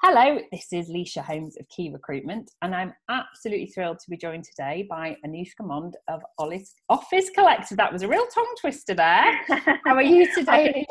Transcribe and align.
Hello, 0.00 0.38
this 0.52 0.72
is 0.72 0.88
Lysha 0.88 1.24
Holmes 1.24 1.56
of 1.58 1.68
Key 1.70 1.90
Recruitment, 1.92 2.52
and 2.62 2.72
I'm 2.72 2.94
absolutely 3.10 3.66
thrilled 3.66 3.98
to 3.98 4.08
be 4.08 4.16
joined 4.16 4.44
today 4.44 4.86
by 4.88 5.16
Anouska 5.26 5.66
Mond 5.66 5.96
of 6.06 6.22
Office 6.38 7.30
Collective. 7.34 7.76
That 7.76 7.92
was 7.92 8.02
a 8.02 8.08
real 8.08 8.24
tongue 8.32 8.54
twister 8.60 8.94
there. 8.94 9.40
How 9.84 9.96
are 9.96 10.02
you 10.02 10.32
today? 10.36 10.86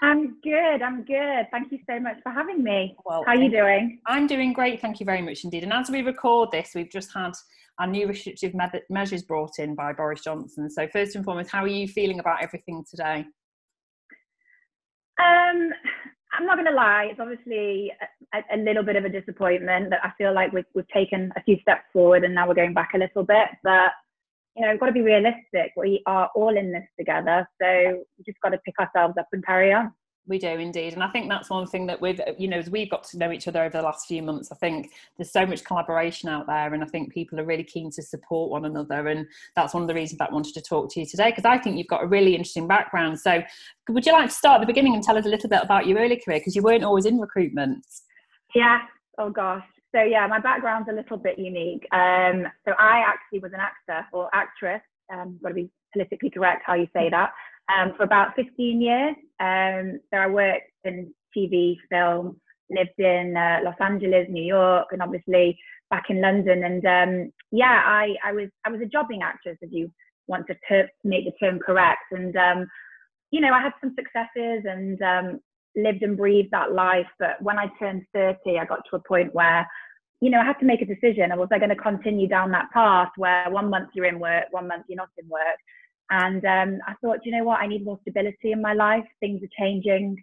I'm 0.00 0.38
good. 0.44 0.80
I'm 0.80 1.04
good. 1.04 1.48
Thank 1.50 1.72
you 1.72 1.78
so 1.90 1.98
much 1.98 2.18
for 2.22 2.30
having 2.30 2.62
me. 2.62 2.94
Well, 3.04 3.24
How 3.26 3.32
are 3.32 3.36
you 3.36 3.50
doing? 3.50 3.98
I'm 4.06 4.28
doing 4.28 4.52
great. 4.52 4.80
Thank 4.80 5.00
you 5.00 5.06
very 5.06 5.20
much 5.20 5.42
indeed. 5.42 5.64
And 5.64 5.72
as 5.72 5.90
we 5.90 6.02
record 6.02 6.52
this, 6.52 6.70
we've 6.72 6.90
just 6.92 7.12
had 7.12 7.32
our 7.80 7.88
new 7.88 8.06
restrictive 8.06 8.54
measures 8.90 9.24
brought 9.24 9.58
in 9.58 9.74
by 9.74 9.92
Boris 9.92 10.22
Johnson. 10.22 10.70
So, 10.70 10.86
first 10.86 11.16
and 11.16 11.24
foremost, 11.24 11.50
how 11.50 11.64
are 11.64 11.68
you 11.68 11.88
feeling 11.88 12.20
about 12.20 12.44
everything 12.44 12.84
today? 12.88 13.24
Um, 15.20 15.70
I'm 16.36 16.46
not 16.46 16.56
going 16.56 16.66
to 16.66 16.74
lie, 16.74 17.08
it's 17.10 17.20
obviously 17.20 17.92
a, 18.32 18.56
a, 18.56 18.58
little 18.58 18.82
bit 18.82 18.96
of 18.96 19.04
a 19.04 19.08
disappointment 19.08 19.90
that 19.90 20.00
I 20.04 20.12
feel 20.18 20.34
like 20.34 20.52
we've, 20.52 20.64
we've 20.74 20.88
taken 20.88 21.32
a 21.36 21.42
few 21.42 21.58
steps 21.60 21.84
forward 21.92 22.24
and 22.24 22.34
now 22.34 22.48
we're 22.48 22.54
going 22.54 22.74
back 22.74 22.90
a 22.94 22.98
little 22.98 23.22
bit. 23.24 23.48
But, 23.62 23.92
you 24.56 24.64
know, 24.64 24.72
we've 24.72 24.80
got 24.80 24.86
to 24.86 24.92
be 24.92 25.02
realistic. 25.02 25.72
We 25.76 26.02
are 26.06 26.30
all 26.34 26.56
in 26.56 26.72
this 26.72 26.86
together. 26.98 27.48
So 27.60 28.04
we 28.18 28.24
just 28.24 28.40
got 28.40 28.50
to 28.50 28.58
pick 28.58 28.74
ourselves 28.78 29.14
up 29.18 29.28
and 29.32 29.44
carry 29.44 29.72
on 29.72 29.92
we 30.26 30.38
do 30.38 30.48
indeed 30.48 30.92
and 30.92 31.02
i 31.02 31.08
think 31.08 31.28
that's 31.28 31.50
one 31.50 31.66
thing 31.66 31.86
that 31.86 32.00
we've 32.00 32.20
you 32.38 32.48
know 32.48 32.58
as 32.58 32.70
we've 32.70 32.90
got 32.90 33.04
to 33.04 33.18
know 33.18 33.30
each 33.32 33.48
other 33.48 33.62
over 33.62 33.76
the 33.76 33.82
last 33.82 34.06
few 34.06 34.22
months 34.22 34.50
i 34.52 34.54
think 34.56 34.92
there's 35.16 35.30
so 35.30 35.44
much 35.44 35.64
collaboration 35.64 36.28
out 36.28 36.46
there 36.46 36.72
and 36.72 36.82
i 36.82 36.86
think 36.86 37.12
people 37.12 37.38
are 37.38 37.44
really 37.44 37.64
keen 37.64 37.90
to 37.90 38.02
support 38.02 38.50
one 38.50 38.64
another 38.64 39.08
and 39.08 39.26
that's 39.56 39.74
one 39.74 39.82
of 39.82 39.88
the 39.88 39.94
reasons 39.94 40.18
that 40.18 40.30
i 40.30 40.32
wanted 40.32 40.54
to 40.54 40.62
talk 40.62 40.90
to 40.90 41.00
you 41.00 41.06
today 41.06 41.30
because 41.30 41.44
i 41.44 41.58
think 41.58 41.76
you've 41.76 41.86
got 41.86 42.02
a 42.02 42.06
really 42.06 42.34
interesting 42.34 42.68
background. 42.68 43.18
So 43.18 43.42
would 43.88 44.06
you 44.06 44.12
like 44.12 44.28
to 44.28 44.34
start 44.34 44.56
at 44.56 44.60
the 44.60 44.66
beginning 44.66 44.94
and 44.94 45.02
tell 45.02 45.16
us 45.16 45.26
a 45.26 45.28
little 45.28 45.48
bit 45.48 45.62
about 45.62 45.86
your 45.86 45.98
early 45.98 46.16
career? 46.16 46.38
Because 46.38 46.54
you 46.54 46.62
weren't 46.62 46.84
always 46.84 47.06
in 47.06 47.18
recruitment. 47.18 47.84
Yeah. 48.54 48.80
Oh 49.18 49.30
gosh. 49.30 49.64
So 49.94 50.02
yeah 50.02 50.26
my 50.26 50.40
background's 50.40 50.88
a 50.88 50.94
little 50.94 51.16
bit 51.16 51.38
unique. 51.38 51.86
Um, 51.92 52.46
so 52.64 52.72
i 52.78 53.02
actually 53.06 53.40
was 53.40 53.52
an 53.52 53.60
actor 53.60 54.06
or 54.12 54.28
actress 54.32 54.82
um, 55.12 55.38
got 55.42 55.50
to 55.50 55.54
be 55.54 55.70
politically 55.92 56.30
correct 56.30 56.62
how 56.66 56.74
you 56.74 56.88
say 56.92 57.08
that 57.10 57.32
um, 57.68 57.92
for 57.96 58.04
about 58.04 58.34
15 58.36 58.80
years. 58.80 59.16
Um, 59.40 60.00
so 60.12 60.18
I 60.18 60.26
worked 60.26 60.70
in 60.84 61.12
TV, 61.36 61.76
film, 61.90 62.40
lived 62.70 62.98
in 62.98 63.36
uh, 63.36 63.60
Los 63.64 63.74
Angeles, 63.80 64.26
New 64.30 64.42
York, 64.42 64.88
and 64.92 65.02
obviously 65.02 65.58
back 65.90 66.04
in 66.08 66.20
London. 66.20 66.64
And 66.64 66.84
um, 66.84 67.32
yeah, 67.50 67.82
I, 67.84 68.14
I 68.24 68.32
was 68.32 68.48
I 68.64 68.70
was 68.70 68.80
a 68.80 68.86
jobbing 68.86 69.22
actress, 69.22 69.58
if 69.60 69.72
you 69.72 69.90
want 70.26 70.46
to 70.46 70.54
ter- 70.68 70.88
make 71.02 71.24
the 71.24 71.32
term 71.44 71.58
correct. 71.58 72.12
And 72.12 72.36
um, 72.36 72.66
you 73.30 73.40
know, 73.40 73.52
I 73.52 73.60
had 73.60 73.72
some 73.80 73.94
successes 73.96 74.64
and 74.64 75.00
um, 75.02 75.40
lived 75.76 76.02
and 76.02 76.16
breathed 76.16 76.52
that 76.52 76.72
life. 76.72 77.06
But 77.18 77.40
when 77.42 77.58
I 77.58 77.66
turned 77.78 78.04
30, 78.14 78.58
I 78.58 78.64
got 78.64 78.80
to 78.90 78.96
a 78.96 79.02
point 79.08 79.34
where 79.34 79.66
you 80.20 80.30
know, 80.30 80.40
I 80.40 80.44
had 80.44 80.58
to 80.60 80.64
make 80.64 80.80
a 80.80 80.86
decision. 80.86 81.36
Was 81.36 81.50
I 81.52 81.58
going 81.58 81.68
to 81.68 81.76
continue 81.76 82.26
down 82.26 82.50
that 82.52 82.70
path 82.72 83.10
where 83.16 83.50
one 83.50 83.68
month 83.68 83.90
you're 83.94 84.06
in 84.06 84.18
work, 84.18 84.44
one 84.52 84.68
month 84.68 84.86
you're 84.88 84.96
not 84.96 85.10
in 85.18 85.28
work? 85.28 85.58
And 86.14 86.44
um, 86.44 86.78
I 86.86 86.94
thought, 87.00 87.24
you 87.24 87.32
know 87.36 87.42
what, 87.42 87.60
I 87.60 87.66
need 87.66 87.84
more 87.84 87.98
stability 88.02 88.52
in 88.52 88.62
my 88.62 88.72
life. 88.72 89.04
Things 89.18 89.42
are 89.42 89.64
changing. 89.64 90.16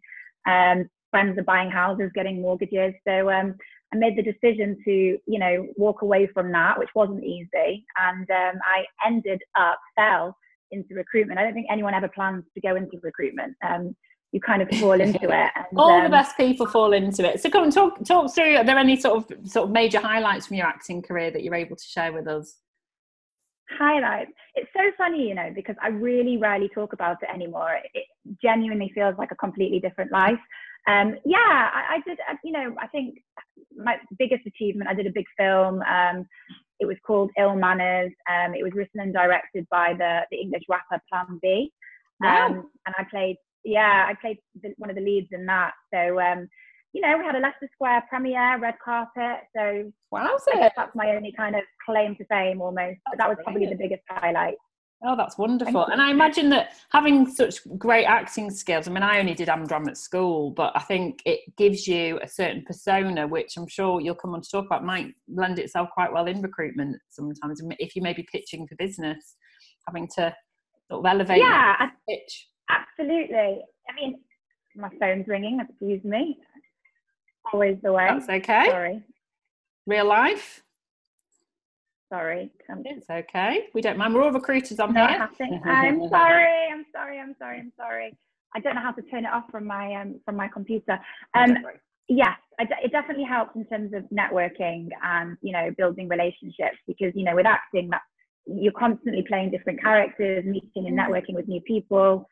Um, 0.47 0.89
friends 1.09 1.37
are 1.37 1.43
buying 1.43 1.69
houses, 1.69 2.11
getting 2.15 2.41
mortgages. 2.41 2.93
So 3.05 3.29
um, 3.29 3.55
I 3.93 3.97
made 3.97 4.17
the 4.17 4.23
decision 4.23 4.77
to, 4.85 4.91
you 4.91 5.39
know, 5.39 5.67
walk 5.75 6.01
away 6.01 6.27
from 6.33 6.49
that, 6.53 6.79
which 6.79 6.89
wasn't 6.95 7.25
easy. 7.25 7.85
And 7.99 8.29
um, 8.31 8.61
I 8.65 8.85
ended 9.05 9.41
up, 9.59 9.79
fell 9.97 10.37
into 10.71 10.95
recruitment. 10.95 11.39
I 11.39 11.43
don't 11.43 11.53
think 11.53 11.67
anyone 11.69 11.93
ever 11.93 12.07
plans 12.07 12.45
to 12.53 12.61
go 12.61 12.77
into 12.77 12.97
recruitment. 13.03 13.57
Um, 13.67 13.93
you 14.31 14.39
kind 14.39 14.61
of 14.61 14.69
fall 14.79 14.93
into 15.01 15.23
it. 15.23 15.51
And, 15.55 15.65
All 15.75 15.99
the 15.99 16.05
um, 16.05 16.11
best 16.11 16.37
people 16.37 16.67
fall 16.67 16.93
into 16.93 17.29
it. 17.29 17.41
So 17.41 17.49
come 17.49 17.65
and 17.65 17.73
talk 17.73 18.01
talk 18.05 18.33
through. 18.33 18.55
Are 18.55 18.63
there 18.63 18.77
any 18.77 18.97
sort 18.97 19.29
of 19.29 19.49
sort 19.49 19.65
of 19.65 19.71
major 19.71 19.99
highlights 19.99 20.47
from 20.47 20.55
your 20.55 20.67
acting 20.67 21.01
career 21.01 21.31
that 21.31 21.43
you're 21.43 21.55
able 21.55 21.75
to 21.75 21.83
share 21.83 22.13
with 22.13 22.27
us? 22.27 22.55
Highlights. 23.77 24.31
It's 24.55 24.69
so 24.75 24.91
funny, 24.97 25.29
you 25.29 25.35
know, 25.35 25.51
because 25.53 25.75
I 25.81 25.87
really 25.87 26.37
rarely 26.37 26.69
talk 26.69 26.93
about 26.93 27.17
it 27.21 27.29
anymore. 27.33 27.79
It 27.93 28.05
genuinely 28.41 28.91
feels 28.93 29.15
like 29.17 29.31
a 29.31 29.35
completely 29.35 29.79
different 29.79 30.11
life. 30.11 30.39
Um, 30.87 31.15
yeah, 31.25 31.37
I, 31.73 31.95
I 31.95 32.01
did, 32.07 32.19
uh, 32.29 32.35
you 32.43 32.51
know, 32.51 32.75
I 32.79 32.87
think 32.87 33.15
my 33.75 33.97
biggest 34.17 34.45
achievement, 34.45 34.89
I 34.89 34.93
did 34.93 35.07
a 35.07 35.11
big 35.11 35.25
film. 35.37 35.81
Um, 35.83 36.27
it 36.79 36.85
was 36.85 36.97
called 37.05 37.31
Ill 37.37 37.55
Manors. 37.55 38.11
Um, 38.29 38.55
it 38.55 38.63
was 38.63 38.73
written 38.73 38.99
and 38.99 39.13
directed 39.13 39.67
by 39.69 39.93
the, 39.97 40.21
the 40.31 40.37
English 40.37 40.63
rapper 40.67 41.01
Plan 41.09 41.39
B. 41.41 41.71
Wow. 42.19 42.47
Um, 42.47 42.69
and 42.85 42.95
I 42.97 43.03
played, 43.09 43.37
yeah, 43.63 44.05
I 44.07 44.15
played 44.19 44.39
the, 44.61 44.73
one 44.77 44.89
of 44.89 44.95
the 44.95 45.01
leads 45.01 45.29
in 45.31 45.45
that. 45.45 45.73
So, 45.93 46.19
um, 46.19 46.49
you 46.93 47.01
know, 47.01 47.17
we 47.17 47.23
had 47.23 47.35
a 47.35 47.39
Leicester 47.39 47.69
Square 47.73 48.03
premiere, 48.09 48.59
red 48.59 48.75
carpet. 48.83 49.41
So 49.55 49.91
wow, 50.11 50.37
that's 50.53 50.95
my 50.95 51.15
only 51.15 51.33
kind 51.35 51.55
of 51.55 51.61
claim 51.85 52.15
to 52.17 52.25
fame 52.25 52.61
almost. 52.61 52.99
But 53.09 53.17
that 53.17 53.29
was 53.29 53.37
probably 53.43 53.67
the 53.67 53.75
biggest 53.75 54.03
highlight. 54.09 54.55
Oh, 55.03 55.15
that's 55.15 55.37
wonderful. 55.37 55.85
And 55.85 55.99
I 55.99 56.11
imagine 56.11 56.49
that 56.49 56.73
having 56.91 57.25
such 57.27 57.55
great 57.77 58.05
acting 58.05 58.51
skills, 58.51 58.87
I 58.87 58.91
mean, 58.91 59.01
I 59.01 59.19
only 59.19 59.33
did 59.33 59.47
Amdram 59.47 59.87
at 59.87 59.97
school, 59.97 60.51
but 60.51 60.73
I 60.75 60.79
think 60.79 61.21
it 61.25 61.39
gives 61.57 61.87
you 61.87 62.19
a 62.21 62.27
certain 62.27 62.63
persona, 62.67 63.27
which 63.27 63.57
I'm 63.57 63.67
sure 63.67 63.99
you'll 63.99 64.13
come 64.13 64.35
on 64.35 64.41
to 64.41 64.49
talk 64.51 64.67
about, 64.67 64.85
might 64.85 65.07
lend 65.27 65.57
itself 65.57 65.89
quite 65.91 66.13
well 66.13 66.27
in 66.27 66.43
recruitment 66.43 66.97
sometimes. 67.09 67.63
If 67.79 67.95
you 67.95 68.03
may 68.03 68.13
be 68.13 68.27
pitching 68.31 68.67
for 68.67 68.75
business, 68.75 69.37
having 69.87 70.07
to 70.17 70.35
sort 70.91 70.99
of 70.99 71.05
elevate 71.05 71.39
yeah, 71.39 71.89
pitch. 72.07 72.49
Absolutely. 72.69 73.59
I 73.89 73.95
mean, 73.95 74.19
my 74.75 74.89
phone's 74.99 75.27
ringing, 75.27 75.65
excuse 75.67 76.03
me 76.03 76.37
always 77.53 77.77
the 77.83 77.91
way. 77.91 78.07
That's 78.09 78.29
okay. 78.29 78.65
Sorry. 78.69 79.03
Real 79.87 80.05
life. 80.05 80.63
Sorry. 82.11 82.51
It's 82.85 83.09
okay. 83.09 83.67
We 83.73 83.81
don't 83.81 83.97
mind. 83.97 84.13
We're 84.13 84.23
all 84.23 84.31
recruiters 84.31 84.79
on 84.79 84.93
here. 84.93 85.03
I'm 85.39 86.09
sorry. 86.09 86.67
I'm 86.71 86.85
sorry. 86.93 87.19
I'm 87.19 87.35
sorry. 87.39 87.59
I'm 87.59 87.71
sorry. 87.77 88.17
I 88.53 88.59
don't 88.59 88.75
know 88.75 88.81
how 88.81 88.91
to 88.91 89.01
turn 89.03 89.25
it 89.25 89.31
off 89.31 89.45
from 89.49 89.65
my 89.65 89.95
um 89.95 90.19
from 90.25 90.35
my 90.35 90.49
computer. 90.49 90.99
Um, 91.35 91.55
yes, 92.09 92.37
it 92.59 92.91
definitely 92.91 93.23
helps 93.23 93.55
in 93.55 93.65
terms 93.65 93.93
of 93.93 94.03
networking 94.09 94.89
and 95.03 95.37
you 95.41 95.53
know 95.53 95.71
building 95.77 96.09
relationships 96.09 96.77
because 96.85 97.13
you 97.15 97.23
know 97.23 97.35
with 97.35 97.45
acting 97.45 97.89
that 97.91 98.01
you're 98.45 98.73
constantly 98.73 99.23
playing 99.27 99.51
different 99.51 99.81
characters, 99.81 100.43
meeting 100.45 100.87
and 100.87 100.97
mm-hmm. 100.97 101.11
networking 101.11 101.35
with 101.35 101.47
new 101.47 101.61
people. 101.61 102.27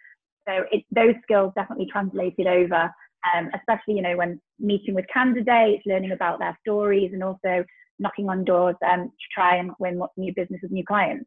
So 0.48 0.64
it, 0.72 0.84
those 0.92 1.16
skills 1.24 1.54
definitely 1.56 1.88
translated 1.92 2.48
over 2.48 2.92
um, 3.36 3.50
especially 3.56 3.96
you 3.96 4.02
know 4.02 4.18
when 4.18 4.40
meeting 4.60 4.94
with 4.96 5.06
candidates, 5.12 5.84
learning 5.86 6.12
about 6.12 6.40
their 6.40 6.58
stories, 6.62 7.12
and 7.14 7.24
also 7.24 7.64
knocking 8.00 8.30
on 8.30 8.46
doors 8.46 8.76
um, 8.90 9.06
to 9.06 9.26
try 9.34 9.58
and 9.58 9.72
win 9.80 10.02
new 10.18 10.34
business 10.36 10.60
with 10.64 10.72
new 10.72 10.86
clients. 10.86 11.26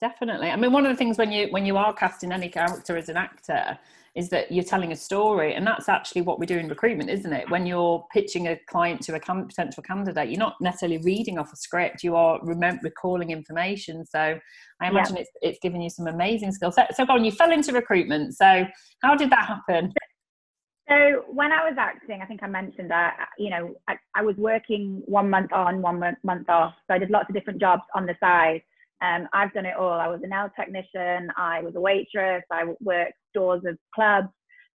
Definitely. 0.00 0.48
I 0.48 0.56
mean, 0.56 0.72
one 0.72 0.86
of 0.86 0.92
the 0.92 0.96
things 0.96 1.18
when 1.18 1.30
you 1.30 1.48
when 1.50 1.66
you 1.66 1.76
are 1.76 1.92
casting 1.92 2.32
any 2.32 2.48
character 2.48 2.96
as 2.96 3.10
an 3.10 3.18
actor 3.18 3.78
is 4.16 4.28
that 4.30 4.50
you're 4.50 4.64
telling 4.64 4.92
a 4.92 4.96
story, 4.96 5.54
and 5.54 5.64
that's 5.66 5.88
actually 5.88 6.22
what 6.22 6.40
we 6.40 6.46
do 6.46 6.56
in 6.58 6.68
recruitment, 6.68 7.10
isn't 7.10 7.32
it? 7.32 7.48
When 7.50 7.64
you're 7.66 8.04
pitching 8.12 8.48
a 8.48 8.58
client 8.68 9.02
to 9.02 9.14
a 9.14 9.20
potential 9.20 9.82
candidate, 9.82 10.30
you're 10.30 10.38
not 10.38 10.56
necessarily 10.60 10.98
reading 10.98 11.38
off 11.38 11.52
a 11.52 11.56
script; 11.56 12.02
you 12.02 12.16
are 12.16 12.40
remem- 12.40 12.82
recalling 12.82 13.30
information. 13.30 14.06
So, 14.06 14.38
I 14.80 14.88
imagine 14.88 15.16
yeah. 15.16 15.22
it's 15.22 15.30
it's 15.42 15.58
giving 15.62 15.82
you 15.82 15.90
some 15.90 16.06
amazing 16.06 16.52
skills. 16.52 16.76
So, 16.76 16.86
so, 16.94 17.04
go 17.04 17.12
on. 17.12 17.24
You 17.24 17.32
fell 17.32 17.52
into 17.52 17.72
recruitment. 17.72 18.34
So, 18.34 18.64
how 19.02 19.14
did 19.14 19.30
that 19.30 19.46
happen? 19.46 19.92
So 20.90 21.24
when 21.28 21.52
I 21.52 21.68
was 21.68 21.76
acting, 21.78 22.20
I 22.20 22.26
think 22.26 22.42
I 22.42 22.48
mentioned 22.48 22.90
that, 22.90 23.28
you 23.38 23.48
know, 23.50 23.74
I, 23.88 23.94
I 24.16 24.22
was 24.22 24.34
working 24.36 25.02
one 25.06 25.30
month 25.30 25.52
on, 25.52 25.80
one 25.82 26.00
month, 26.00 26.18
month 26.24 26.48
off. 26.48 26.74
So 26.88 26.94
I 26.94 26.98
did 26.98 27.10
lots 27.10 27.28
of 27.28 27.34
different 27.34 27.60
jobs 27.60 27.82
on 27.94 28.06
the 28.06 28.16
side. 28.18 28.62
Um, 29.00 29.28
I've 29.32 29.52
done 29.52 29.66
it 29.66 29.76
all. 29.78 29.92
I 29.92 30.08
was 30.08 30.20
a 30.24 30.26
nail 30.26 30.50
technician. 30.58 31.30
I 31.36 31.62
was 31.62 31.74
a 31.76 31.80
waitress. 31.80 32.42
I 32.50 32.74
worked 32.80 33.14
doors 33.34 33.62
of 33.66 33.78
clubs. 33.94 34.28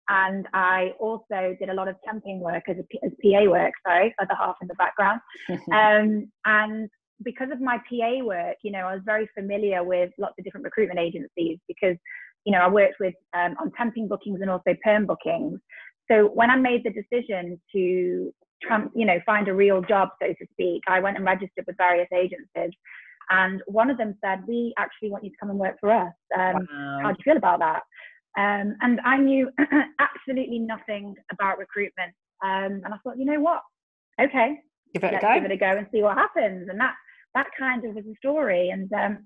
And 0.07 0.47
I 0.53 0.91
also 0.99 1.55
did 1.59 1.69
a 1.69 1.73
lot 1.73 1.87
of 1.87 1.95
temping 2.07 2.39
work 2.39 2.63
as, 2.67 2.77
a, 2.77 3.05
as 3.05 3.11
PA 3.23 3.49
work, 3.49 3.73
sorry, 3.87 4.13
for 4.17 4.27
the 4.27 4.35
half 4.35 4.57
in 4.61 4.67
the 4.67 4.75
background. 4.75 5.19
um, 5.49 6.31
and 6.45 6.89
because 7.23 7.49
of 7.51 7.59
my 7.59 7.77
PA 7.89 8.23
work, 8.23 8.57
you 8.63 8.71
know, 8.71 8.85
I 8.85 8.93
was 8.93 9.01
very 9.03 9.27
familiar 9.33 9.83
with 9.83 10.11
lots 10.19 10.35
of 10.37 10.45
different 10.45 10.65
recruitment 10.65 10.99
agencies 10.99 11.57
because, 11.67 11.95
you 12.45 12.51
know, 12.51 12.59
I 12.59 12.67
worked 12.67 12.99
with 12.99 13.15
um, 13.33 13.55
on 13.59 13.71
temping 13.79 14.09
bookings 14.09 14.41
and 14.41 14.49
also 14.49 14.75
perm 14.83 15.07
bookings. 15.07 15.59
So 16.11 16.27
when 16.33 16.49
I 16.49 16.55
made 16.55 16.83
the 16.83 16.91
decision 16.91 17.59
to, 17.71 17.79
you 17.79 19.05
know, 19.05 19.19
find 19.25 19.47
a 19.47 19.53
real 19.53 19.81
job, 19.81 20.09
so 20.21 20.27
to 20.27 20.45
speak, 20.51 20.83
I 20.87 20.99
went 20.99 21.17
and 21.17 21.25
registered 21.25 21.65
with 21.65 21.77
various 21.77 22.09
agencies. 22.13 22.71
And 23.29 23.61
one 23.67 23.89
of 23.89 23.97
them 23.97 24.15
said, 24.23 24.43
we 24.47 24.73
actually 24.77 25.09
want 25.09 25.23
you 25.23 25.29
to 25.29 25.35
come 25.39 25.49
and 25.49 25.59
work 25.59 25.77
for 25.79 25.91
us. 25.91 26.13
Um, 26.37 26.67
wow. 26.71 26.99
How 27.03 27.11
do 27.11 27.17
you 27.19 27.23
feel 27.23 27.37
about 27.37 27.59
that? 27.59 27.83
Um, 28.37 28.75
and 28.81 28.99
I 29.05 29.17
knew 29.17 29.49
absolutely 29.99 30.59
nothing 30.59 31.15
about 31.31 31.57
recruitment. 31.57 32.13
Um, 32.43 32.81
and 32.83 32.93
I 32.93 32.97
thought, 33.03 33.17
you 33.17 33.25
know 33.25 33.39
what? 33.39 33.61
Okay, 34.19 34.59
give 34.93 35.03
it 35.03 35.13
a 35.13 35.19
go. 35.19 35.33
give 35.35 35.45
it 35.45 35.51
a 35.51 35.57
go 35.57 35.77
and 35.77 35.87
see 35.91 36.01
what 36.01 36.17
happens. 36.17 36.67
And 36.69 36.79
that 36.79 36.93
that 37.35 37.47
kind 37.57 37.83
of 37.85 37.95
was 37.95 38.05
a 38.05 38.15
story. 38.15 38.69
And 38.69 38.91
um, 38.93 39.17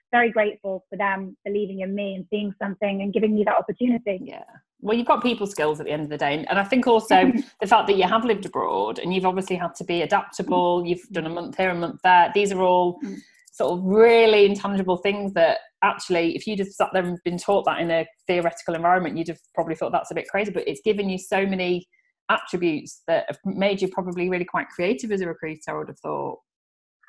very 0.12 0.30
grateful 0.30 0.84
for 0.90 0.96
them 0.96 1.36
believing 1.44 1.80
in 1.80 1.94
me 1.94 2.14
and 2.14 2.26
seeing 2.30 2.52
something 2.60 3.02
and 3.02 3.12
giving 3.12 3.34
me 3.34 3.44
that 3.44 3.56
opportunity. 3.56 4.20
Yeah. 4.22 4.42
Well, 4.80 4.96
you've 4.96 5.06
got 5.06 5.22
people 5.22 5.46
skills 5.46 5.78
at 5.78 5.86
the 5.86 5.92
end 5.92 6.02
of 6.02 6.08
the 6.08 6.18
day. 6.18 6.44
And 6.48 6.58
I 6.58 6.64
think 6.64 6.86
also 6.86 7.32
the 7.60 7.66
fact 7.66 7.86
that 7.86 7.96
you 7.96 8.04
have 8.04 8.24
lived 8.24 8.46
abroad 8.46 8.98
and 8.98 9.14
you've 9.14 9.26
obviously 9.26 9.56
had 9.56 9.74
to 9.76 9.84
be 9.84 10.02
adaptable, 10.02 10.84
you've 10.84 11.06
done 11.12 11.26
a 11.26 11.30
month 11.30 11.56
here, 11.56 11.70
a 11.70 11.74
month 11.74 12.00
there. 12.02 12.30
These 12.34 12.52
are 12.52 12.62
all 12.62 13.00
mm. 13.00 13.16
sort 13.52 13.72
of 13.72 13.84
really 13.84 14.44
intangible 14.44 14.96
things 14.96 15.32
that 15.34 15.58
actually, 15.84 16.34
if 16.34 16.46
you'd 16.46 16.58
have 16.58 16.68
sat 16.68 16.90
there 16.92 17.04
and 17.04 17.18
been 17.24 17.38
taught 17.38 17.64
that 17.66 17.80
in 17.80 17.90
a 17.90 18.06
theoretical 18.26 18.74
environment, 18.74 19.16
you'd 19.16 19.28
have 19.28 19.40
probably 19.54 19.76
thought 19.76 19.92
that's 19.92 20.10
a 20.10 20.14
bit 20.14 20.28
crazy. 20.28 20.50
But 20.50 20.66
it's 20.66 20.80
given 20.84 21.08
you 21.08 21.18
so 21.18 21.46
many 21.46 21.86
attributes 22.28 23.02
that 23.06 23.26
have 23.28 23.38
made 23.44 23.82
you 23.82 23.88
probably 23.88 24.28
really 24.28 24.44
quite 24.44 24.68
creative 24.68 25.12
as 25.12 25.20
a 25.20 25.28
recruiter, 25.28 25.60
I 25.68 25.74
would 25.74 25.88
have 25.88 25.98
thought. 26.00 26.38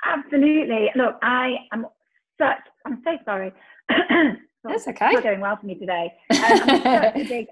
Absolutely. 0.06 0.92
Look, 0.96 1.16
I 1.22 1.56
am 1.72 1.88
such, 2.40 2.58
I'm 2.86 3.02
so 3.04 3.18
sorry. 3.26 3.54
That's 4.64 4.88
okay. 4.88 5.06
It's 5.08 5.14
not 5.16 5.24
going 5.24 5.42
well 5.42 5.58
for 5.58 5.66
me 5.66 5.76
today. 5.76 6.14
Um, 6.32 6.40
I'm 6.40 6.82
such 6.84 7.16
a 7.16 7.24
big, 7.28 7.48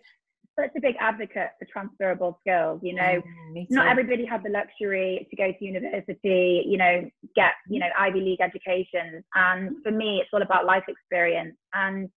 such 0.58 0.72
a 0.78 0.82
big 0.82 0.96
advocate 1.00 1.50
for 1.60 1.66
transferable 1.72 2.38
skills. 2.42 2.80
You 2.84 2.96
know, 2.96 3.22
mm, 3.22 3.68
not 3.70 3.88
everybody 3.88 4.26
had 4.26 4.44
the 4.44 4.50
luxury 4.50 5.28
to 5.30 5.36
go 5.36 5.52
to 5.52 5.66
university. 5.66 6.64
You 6.66 6.78
know, 6.78 7.10
get 7.36 7.54
you 7.70 7.80
know 7.80 7.88
Ivy 7.98 8.22
League 8.22 8.42
education, 8.42 9.24
and 9.36 9.76
for 9.84 9.92
me, 9.92 10.20
it's 10.22 10.30
all 10.34 10.42
about 10.42 10.66
life 10.66 10.84
experience. 10.88 11.58
And 11.74 12.10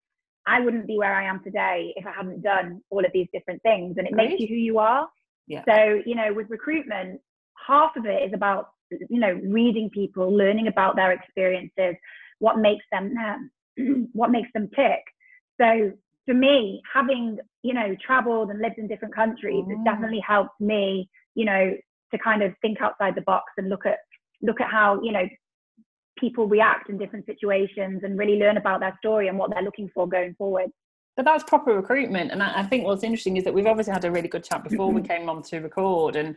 I 0.46 0.60
wouldn't 0.60 0.86
be 0.86 0.96
where 0.96 1.14
I 1.14 1.24
am 1.24 1.42
today 1.42 1.92
if 1.96 2.06
I 2.06 2.12
hadn't 2.12 2.42
done 2.42 2.80
all 2.90 3.04
of 3.04 3.10
these 3.12 3.26
different 3.32 3.62
things. 3.62 3.96
And 3.98 4.06
it 4.06 4.14
makes 4.14 4.40
you 4.40 4.46
who 4.46 4.54
you 4.54 4.78
are. 4.78 5.08
Yeah. 5.48 5.64
So 5.68 6.02
you 6.06 6.14
know, 6.14 6.32
with 6.32 6.50
recruitment, 6.50 7.20
half 7.66 7.96
of 7.96 8.06
it 8.06 8.22
is 8.22 8.32
about 8.32 8.68
you 8.90 9.20
know 9.20 9.40
reading 9.44 9.90
people, 9.90 10.34
learning 10.34 10.68
about 10.68 10.96
their 10.96 11.12
experiences, 11.12 11.96
what 12.38 12.58
makes 12.58 12.84
them 12.92 13.14
um, 13.18 14.08
what 14.12 14.30
makes 14.30 14.48
them 14.54 14.68
tick. 14.74 15.00
So 15.60 15.92
for 16.26 16.34
me, 16.34 16.82
having 16.92 17.38
you 17.62 17.74
know 17.74 17.96
traveled 18.04 18.50
and 18.50 18.60
lived 18.60 18.78
in 18.78 18.86
different 18.86 19.14
countries, 19.14 19.64
mm. 19.64 19.72
it's 19.72 19.84
definitely 19.84 20.20
helped 20.26 20.60
me, 20.60 21.08
you 21.34 21.44
know, 21.44 21.74
to 22.12 22.18
kind 22.18 22.42
of 22.42 22.52
think 22.62 22.80
outside 22.80 23.14
the 23.14 23.22
box 23.22 23.52
and 23.56 23.68
look 23.68 23.86
at 23.86 23.98
look 24.42 24.60
at 24.60 24.70
how 24.70 25.00
you 25.02 25.12
know 25.12 25.26
people 26.18 26.46
react 26.46 26.88
in 26.88 26.96
different 26.96 27.26
situations 27.26 28.02
and 28.04 28.18
really 28.18 28.38
learn 28.38 28.56
about 28.56 28.80
their 28.80 28.96
story 28.98 29.28
and 29.28 29.36
what 29.36 29.50
they're 29.50 29.62
looking 29.62 29.90
for 29.92 30.08
going 30.08 30.32
forward. 30.36 30.70
But 31.16 31.24
that's 31.24 31.44
proper 31.44 31.74
recruitment, 31.74 32.32
and 32.32 32.42
I, 32.42 32.60
I 32.60 32.62
think 32.64 32.84
what's 32.84 33.04
interesting 33.04 33.36
is 33.36 33.44
that 33.44 33.54
we've 33.54 33.66
obviously 33.66 33.92
had 33.92 34.04
a 34.04 34.10
really 34.10 34.28
good 34.28 34.44
chat 34.44 34.64
before 34.68 34.90
we 34.90 35.02
came 35.12 35.28
on 35.28 35.42
to 35.44 35.60
record, 35.60 36.16
and 36.16 36.34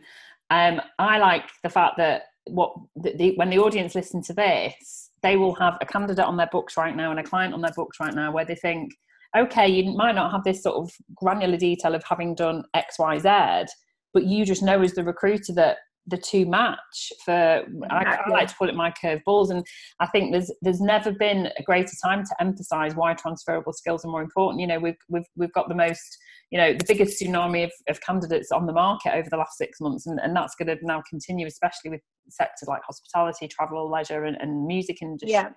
um, 0.50 0.80
I 0.98 1.18
like 1.18 1.44
the 1.62 1.68
fact 1.68 1.96
that 1.98 2.22
what 2.50 2.72
the, 2.96 3.14
the, 3.16 3.32
when 3.36 3.50
the 3.50 3.58
audience 3.58 3.94
listen 3.94 4.22
to 4.22 4.32
this, 4.32 5.10
they 5.22 5.36
will 5.36 5.54
have 5.56 5.78
a 5.80 5.86
candidate 5.86 6.24
on 6.24 6.36
their 6.36 6.48
books 6.50 6.76
right 6.76 6.94
now 6.94 7.10
and 7.10 7.20
a 7.20 7.24
client 7.24 7.54
on 7.54 7.60
their 7.60 7.72
books 7.74 7.98
right 8.00 8.14
now 8.14 8.32
where 8.32 8.44
they 8.44 8.54
think 8.54 8.92
okay, 9.36 9.68
you 9.68 9.92
might 9.92 10.14
not 10.14 10.32
have 10.32 10.44
this 10.44 10.62
sort 10.62 10.76
of 10.76 10.90
granular 11.14 11.58
detail 11.58 11.94
of 11.94 12.02
having 12.08 12.34
done 12.34 12.64
X, 12.74 12.98
Y, 12.98 13.18
Z, 13.18 13.70
but 14.14 14.24
you 14.24 14.44
just 14.44 14.62
know 14.62 14.80
as 14.80 14.94
the 14.94 15.04
recruiter 15.04 15.52
that 15.54 15.78
the 16.06 16.16
two 16.16 16.46
match 16.46 17.12
for. 17.24 17.62
I, 17.90 18.18
I, 18.26 18.30
like 18.30 18.48
to 18.48 18.54
call 18.54 18.68
it 18.68 18.74
my 18.74 18.90
curve 18.90 19.20
balls 19.26 19.50
and 19.50 19.62
i 20.00 20.06
think 20.06 20.32
there's 20.32 20.50
there's 20.62 20.80
never 20.80 21.12
been 21.12 21.50
a 21.58 21.62
greater 21.62 21.92
time 22.02 22.24
to 22.24 22.34
emphasize 22.40 22.94
why 22.94 23.12
transferable 23.12 23.74
skills 23.74 24.06
are 24.06 24.10
more 24.10 24.22
important 24.22 24.60
you 24.60 24.66
know 24.66 24.78
we've 24.78 24.96
we've, 25.10 25.26
we've 25.36 25.52
got 25.52 25.68
the 25.68 25.74
most 25.74 26.18
you 26.50 26.58
know 26.58 26.72
the 26.72 26.84
biggest 26.86 27.20
tsunami 27.20 27.64
of, 27.64 27.72
of 27.88 28.00
candidates 28.00 28.50
on 28.50 28.66
the 28.66 28.72
market 28.72 29.12
over 29.14 29.28
the 29.30 29.36
last 29.36 29.56
six 29.58 29.80
months 29.80 30.06
and, 30.06 30.18
and 30.20 30.34
that's 30.34 30.54
going 30.54 30.68
to 30.68 30.76
now 30.84 31.02
continue 31.08 31.46
especially 31.46 31.90
with 31.90 32.00
sectors 32.28 32.68
like 32.68 32.82
hospitality 32.84 33.48
travel 33.48 33.90
leisure 33.90 34.24
and, 34.24 34.36
and 34.40 34.66
music 34.66 35.02
industry 35.02 35.32
yeah. 35.32 35.50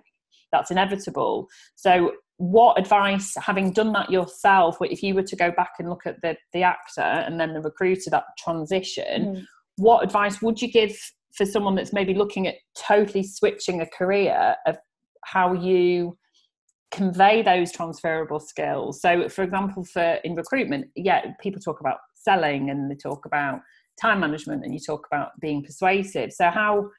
that's 0.51 0.71
inevitable 0.71 1.47
so 1.75 2.11
what 2.41 2.79
advice, 2.79 3.35
having 3.39 3.71
done 3.71 3.93
that 3.93 4.09
yourself, 4.09 4.77
if 4.81 5.03
you 5.03 5.13
were 5.13 5.21
to 5.21 5.35
go 5.35 5.51
back 5.51 5.73
and 5.77 5.87
look 5.87 6.07
at 6.07 6.19
the, 6.23 6.35
the 6.53 6.63
actor 6.63 7.01
and 7.01 7.39
then 7.39 7.53
the 7.53 7.61
recruiter, 7.61 8.09
that 8.09 8.23
transition, 8.39 9.35
mm. 9.35 9.45
what 9.77 10.03
advice 10.03 10.41
would 10.41 10.59
you 10.59 10.71
give 10.71 10.97
for 11.35 11.45
someone 11.45 11.75
that's 11.75 11.93
maybe 11.93 12.15
looking 12.15 12.47
at 12.47 12.55
totally 12.75 13.21
switching 13.21 13.79
a 13.79 13.85
career 13.85 14.55
of 14.65 14.75
how 15.23 15.53
you 15.53 16.17
convey 16.91 17.41
those 17.41 17.71
transferable 17.71 18.39
skills? 18.39 19.01
So, 19.01 19.29
for 19.29 19.43
example, 19.43 19.83
for 19.83 20.19
in 20.23 20.35
recruitment, 20.35 20.87
yeah, 20.95 21.33
people 21.41 21.61
talk 21.61 21.79
about 21.79 21.97
selling 22.15 22.69
and 22.69 22.89
they 22.89 22.95
talk 22.95 23.25
about 23.25 23.59
time 23.99 24.19
management 24.19 24.63
and 24.63 24.73
you 24.73 24.79
talk 24.79 25.07
about 25.11 25.31
being 25.39 25.63
persuasive. 25.63 26.31
So, 26.33 26.49
how 26.49 26.89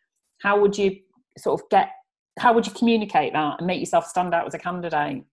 how 0.41 0.61
would 0.61 0.77
you 0.77 0.97
sort 1.39 1.61
of 1.61 1.69
get 1.71 1.91
how 2.39 2.53
would 2.53 2.67
you 2.67 2.73
communicate 2.73 3.33
that 3.35 3.57
and 3.59 3.67
make 3.67 3.81
yourself 3.81 4.07
stand 4.07 4.35
out 4.35 4.47
as 4.47 4.55
a 4.55 4.59
candidate? 4.59 5.25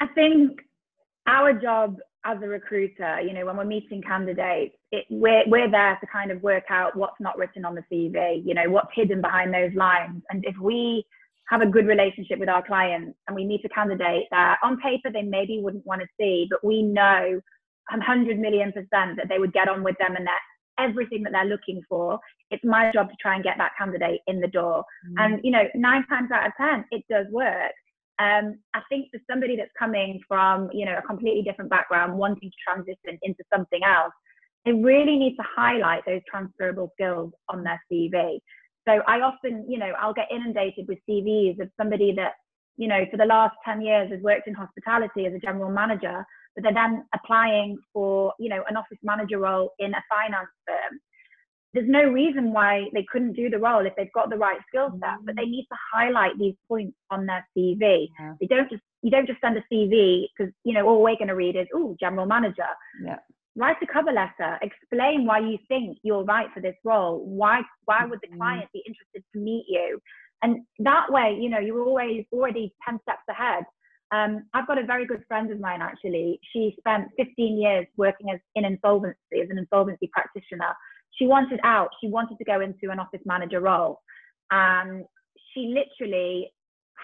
I 0.00 0.06
think 0.14 0.60
our 1.26 1.52
job 1.52 1.96
as 2.24 2.38
a 2.42 2.46
recruiter, 2.46 3.20
you 3.20 3.32
know, 3.32 3.44
when 3.46 3.56
we're 3.56 3.64
meeting 3.64 4.00
candidates, 4.00 4.76
it, 4.92 5.04
we're, 5.10 5.42
we're 5.46 5.70
there 5.70 5.98
to 6.00 6.06
kind 6.06 6.30
of 6.30 6.42
work 6.42 6.64
out 6.70 6.96
what's 6.96 7.20
not 7.20 7.36
written 7.36 7.64
on 7.64 7.74
the 7.74 7.82
CV, 7.92 8.42
you 8.44 8.54
know, 8.54 8.70
what's 8.70 8.90
hidden 8.94 9.20
behind 9.20 9.52
those 9.52 9.74
lines. 9.74 10.22
And 10.30 10.44
if 10.46 10.56
we 10.58 11.04
have 11.48 11.60
a 11.60 11.66
good 11.66 11.86
relationship 11.86 12.38
with 12.38 12.48
our 12.48 12.64
clients 12.64 13.16
and 13.26 13.34
we 13.34 13.44
meet 13.44 13.64
a 13.64 13.68
candidate 13.68 14.24
that 14.30 14.58
on 14.62 14.78
paper 14.80 15.10
they 15.10 15.22
maybe 15.22 15.60
wouldn't 15.60 15.86
want 15.86 16.00
to 16.00 16.06
see, 16.18 16.46
but 16.50 16.64
we 16.64 16.82
know 16.82 17.40
100 17.90 18.38
million 18.38 18.72
percent 18.72 19.16
that 19.16 19.28
they 19.28 19.38
would 19.38 19.52
get 19.52 19.68
on 19.68 19.82
with 19.82 19.96
them 19.98 20.16
and 20.16 20.26
that 20.26 20.40
everything 20.78 21.22
that 21.22 21.32
they're 21.32 21.44
looking 21.44 21.82
for, 21.88 22.18
it's 22.50 22.64
my 22.64 22.90
job 22.92 23.10
to 23.10 23.16
try 23.20 23.34
and 23.34 23.44
get 23.44 23.56
that 23.58 23.72
candidate 23.76 24.20
in 24.26 24.40
the 24.40 24.48
door. 24.48 24.84
Mm. 25.10 25.14
And, 25.18 25.40
you 25.42 25.50
know, 25.50 25.64
nine 25.74 26.04
times 26.06 26.30
out 26.32 26.46
of 26.46 26.52
10, 26.58 26.84
it 26.90 27.04
does 27.10 27.26
work. 27.30 27.72
Um, 28.18 28.58
I 28.74 28.80
think 28.88 29.08
for 29.10 29.20
somebody 29.30 29.56
that's 29.56 29.70
coming 29.78 30.20
from, 30.28 30.70
you 30.72 30.84
know, 30.84 30.96
a 30.98 31.02
completely 31.02 31.42
different 31.42 31.70
background, 31.70 32.16
wanting 32.16 32.50
to 32.50 32.56
transition 32.66 33.18
into 33.22 33.42
something 33.52 33.80
else, 33.84 34.12
they 34.64 34.72
really 34.72 35.16
need 35.16 35.34
to 35.36 35.44
highlight 35.56 36.04
those 36.06 36.20
transferable 36.30 36.90
skills 36.94 37.32
on 37.48 37.64
their 37.64 37.82
CV. 37.90 38.38
So 38.86 39.00
I 39.06 39.20
often, 39.20 39.64
you 39.68 39.78
know, 39.78 39.92
I'll 40.00 40.14
get 40.14 40.28
inundated 40.30 40.88
with 40.88 40.98
CVs 41.08 41.60
of 41.60 41.70
somebody 41.76 42.12
that, 42.16 42.32
you 42.76 42.88
know, 42.88 43.04
for 43.10 43.16
the 43.16 43.24
last 43.24 43.54
10 43.64 43.82
years 43.82 44.10
has 44.10 44.20
worked 44.22 44.48
in 44.48 44.54
hospitality 44.54 45.26
as 45.26 45.34
a 45.34 45.38
general 45.38 45.70
manager, 45.70 46.24
but 46.54 46.64
they're 46.64 46.74
then 46.74 47.04
applying 47.14 47.78
for, 47.92 48.34
you 48.38 48.48
know, 48.48 48.64
an 48.68 48.76
office 48.76 48.98
manager 49.02 49.38
role 49.38 49.72
in 49.78 49.94
a 49.94 50.02
finance 50.10 50.48
firm 50.66 50.98
there's 51.74 51.88
no 51.88 52.04
reason 52.04 52.52
why 52.52 52.84
they 52.92 53.04
couldn't 53.10 53.32
do 53.32 53.48
the 53.48 53.58
role 53.58 53.86
if 53.86 53.94
they've 53.96 54.12
got 54.12 54.28
the 54.28 54.36
right 54.36 54.58
skill 54.68 54.90
set, 55.00 55.24
but 55.24 55.36
they 55.36 55.44
mm. 55.44 55.50
need 55.50 55.66
to 55.70 55.78
highlight 55.92 56.38
these 56.38 56.54
points 56.68 56.96
on 57.10 57.26
their 57.26 57.46
CV. 57.56 58.08
Yeah. 58.18 58.34
They 58.40 58.46
don't 58.46 58.70
just 58.70 58.82
you 59.00 59.10
don't 59.10 59.26
just 59.26 59.40
send 59.40 59.56
a 59.56 59.64
CV 59.72 60.26
because 60.36 60.52
you 60.64 60.74
know 60.74 60.86
all 60.86 61.02
we're 61.02 61.16
going 61.16 61.28
to 61.28 61.34
read 61.34 61.56
is 61.56 61.66
oh 61.74 61.96
general 61.98 62.26
manager. 62.26 62.68
Yeah. 63.02 63.16
Write 63.56 63.76
a 63.82 63.86
cover 63.86 64.12
letter. 64.12 64.58
Explain 64.62 65.26
why 65.26 65.40
you 65.40 65.58
think 65.68 65.98
you're 66.02 66.24
right 66.24 66.48
for 66.54 66.60
this 66.60 66.76
role. 66.84 67.24
Why 67.26 67.62
why 67.84 68.04
would 68.04 68.20
the 68.22 68.28
mm-hmm. 68.28 68.38
client 68.38 68.68
be 68.72 68.82
interested 68.86 69.22
to 69.32 69.38
meet 69.38 69.66
you? 69.68 70.00
And 70.42 70.62
that 70.80 71.06
way, 71.10 71.38
you 71.40 71.48
know, 71.48 71.58
you're 71.60 71.84
always 71.84 72.24
already 72.32 72.74
ten 72.86 72.98
steps 73.02 73.22
ahead. 73.28 73.64
Um, 74.10 74.44
I've 74.52 74.66
got 74.66 74.78
a 74.78 74.84
very 74.84 75.06
good 75.06 75.22
friend 75.28 75.50
of 75.50 75.60
mine 75.60 75.80
actually. 75.80 76.38
She 76.52 76.74
spent 76.78 77.08
15 77.16 77.58
years 77.58 77.86
working 77.96 78.28
as 78.30 78.40
in 78.54 78.64
insolvency 78.66 79.40
as 79.42 79.48
an 79.48 79.56
insolvency 79.56 80.10
practitioner 80.12 80.74
she 81.14 81.26
wanted 81.26 81.60
out. 81.64 81.90
She 82.00 82.08
wanted 82.08 82.38
to 82.38 82.44
go 82.44 82.60
into 82.60 82.90
an 82.90 82.98
office 82.98 83.20
manager 83.24 83.60
role. 83.60 84.00
And 84.50 85.04
she 85.52 85.74
literally 85.74 86.52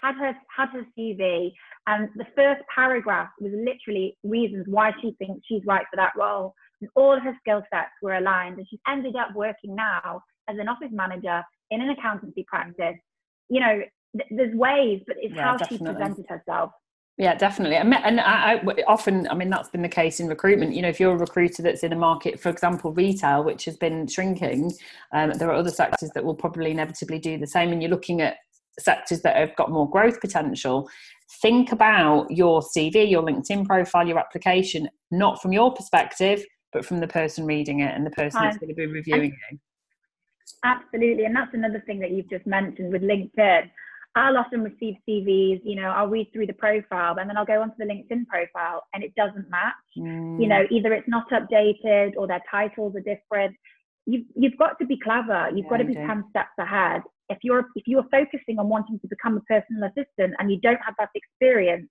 had 0.02 0.14
her 0.16 0.34
had 0.54 0.68
her 0.70 0.86
CV, 0.96 1.52
and 1.86 2.08
the 2.16 2.26
first 2.36 2.62
paragraph 2.74 3.28
was 3.40 3.52
literally 3.52 4.16
reasons 4.22 4.66
why 4.68 4.92
she 5.00 5.14
thinks 5.18 5.46
she's 5.46 5.62
right 5.66 5.84
for 5.90 5.96
that 5.96 6.12
role. 6.16 6.54
And 6.80 6.90
all 6.94 7.16
of 7.16 7.22
her 7.22 7.36
skill 7.40 7.62
sets 7.72 7.90
were 8.02 8.16
aligned, 8.16 8.58
and 8.58 8.66
she's 8.68 8.80
ended 8.88 9.16
up 9.16 9.34
working 9.34 9.74
now 9.74 10.22
as 10.48 10.56
an 10.58 10.68
office 10.68 10.92
manager 10.92 11.42
in 11.70 11.80
an 11.80 11.90
accountancy 11.90 12.44
practice. 12.48 12.96
You 13.48 13.60
know, 13.60 13.80
th- 14.16 14.28
there's 14.30 14.54
ways, 14.54 15.02
but 15.06 15.16
it's 15.20 15.34
yeah, 15.34 15.42
how 15.42 15.56
definitely. 15.56 15.86
she 15.86 15.92
presented 15.92 16.26
herself. 16.28 16.72
Yeah, 17.18 17.34
definitely. 17.34 17.74
And 17.74 18.20
I, 18.20 18.54
I, 18.54 18.62
often, 18.86 19.26
I 19.26 19.34
mean, 19.34 19.50
that's 19.50 19.68
been 19.68 19.82
the 19.82 19.88
case 19.88 20.20
in 20.20 20.28
recruitment. 20.28 20.72
You 20.72 20.82
know, 20.82 20.88
if 20.88 21.00
you're 21.00 21.14
a 21.14 21.18
recruiter 21.18 21.64
that's 21.64 21.82
in 21.82 21.92
a 21.92 21.96
market, 21.96 22.38
for 22.38 22.48
example, 22.48 22.92
retail, 22.92 23.42
which 23.42 23.64
has 23.64 23.76
been 23.76 24.06
shrinking, 24.06 24.72
um, 25.12 25.32
there 25.32 25.50
are 25.50 25.54
other 25.54 25.70
sectors 25.70 26.10
that 26.14 26.24
will 26.24 26.36
probably 26.36 26.70
inevitably 26.70 27.18
do 27.18 27.36
the 27.36 27.46
same. 27.48 27.72
And 27.72 27.82
you're 27.82 27.90
looking 27.90 28.20
at 28.20 28.36
sectors 28.78 29.22
that 29.22 29.36
have 29.36 29.54
got 29.56 29.70
more 29.70 29.88
growth 29.88 30.20
potential. 30.20 30.88
Think 31.42 31.72
about 31.72 32.30
your 32.30 32.62
CV, 32.62 33.10
your 33.10 33.22
LinkedIn 33.22 33.66
profile, 33.66 34.06
your 34.06 34.18
application, 34.18 34.88
not 35.10 35.42
from 35.42 35.52
your 35.52 35.72
perspective, 35.72 36.44
but 36.72 36.84
from 36.84 37.00
the 37.00 37.08
person 37.08 37.44
reading 37.44 37.80
it 37.80 37.94
and 37.94 38.04
the 38.04 38.10
person 38.10 38.42
that's 38.42 38.58
going 38.58 38.68
to 38.68 38.74
be 38.74 38.86
reviewing 38.86 39.36
you. 39.50 39.58
Absolutely. 40.64 41.24
And 41.24 41.36
that's 41.36 41.54
another 41.54 41.82
thing 41.86 41.98
that 42.00 42.10
you've 42.10 42.30
just 42.30 42.46
mentioned 42.46 42.92
with 42.92 43.02
LinkedIn. 43.02 43.70
I'll 44.16 44.36
often 44.36 44.62
receive 44.62 44.94
CVs, 45.08 45.60
you 45.64 45.76
know, 45.76 45.90
I'll 45.90 46.08
read 46.08 46.32
through 46.32 46.46
the 46.46 46.54
profile 46.54 47.16
and 47.18 47.28
then 47.28 47.36
I'll 47.36 47.44
go 47.44 47.62
onto 47.62 47.76
the 47.78 47.84
LinkedIn 47.84 48.26
profile 48.26 48.82
and 48.92 49.04
it 49.04 49.14
doesn't 49.14 49.48
match. 49.48 49.74
Mm. 49.96 50.40
You 50.40 50.48
know, 50.48 50.64
either 50.70 50.92
it's 50.92 51.08
not 51.08 51.30
updated 51.30 52.14
or 52.16 52.26
their 52.26 52.42
titles 52.50 52.96
are 52.96 53.00
different. 53.00 53.54
You've, 54.06 54.24
you've 54.34 54.56
got 54.56 54.78
to 54.80 54.86
be 54.86 54.98
clever. 54.98 55.50
You've 55.54 55.66
yeah, 55.66 55.70
got 55.70 55.76
to 55.76 55.84
be 55.84 55.94
10 55.94 56.24
steps 56.30 56.54
ahead. 56.58 57.02
If 57.28 57.38
you're 57.42 57.66
if 57.74 57.86
you're 57.86 58.06
focusing 58.10 58.58
on 58.58 58.68
wanting 58.68 58.98
to 59.00 59.08
become 59.08 59.36
a 59.36 59.40
personal 59.42 59.84
assistant 59.84 60.34
and 60.38 60.50
you 60.50 60.58
don't 60.60 60.80
have 60.84 60.94
that 60.98 61.10
experience, 61.14 61.88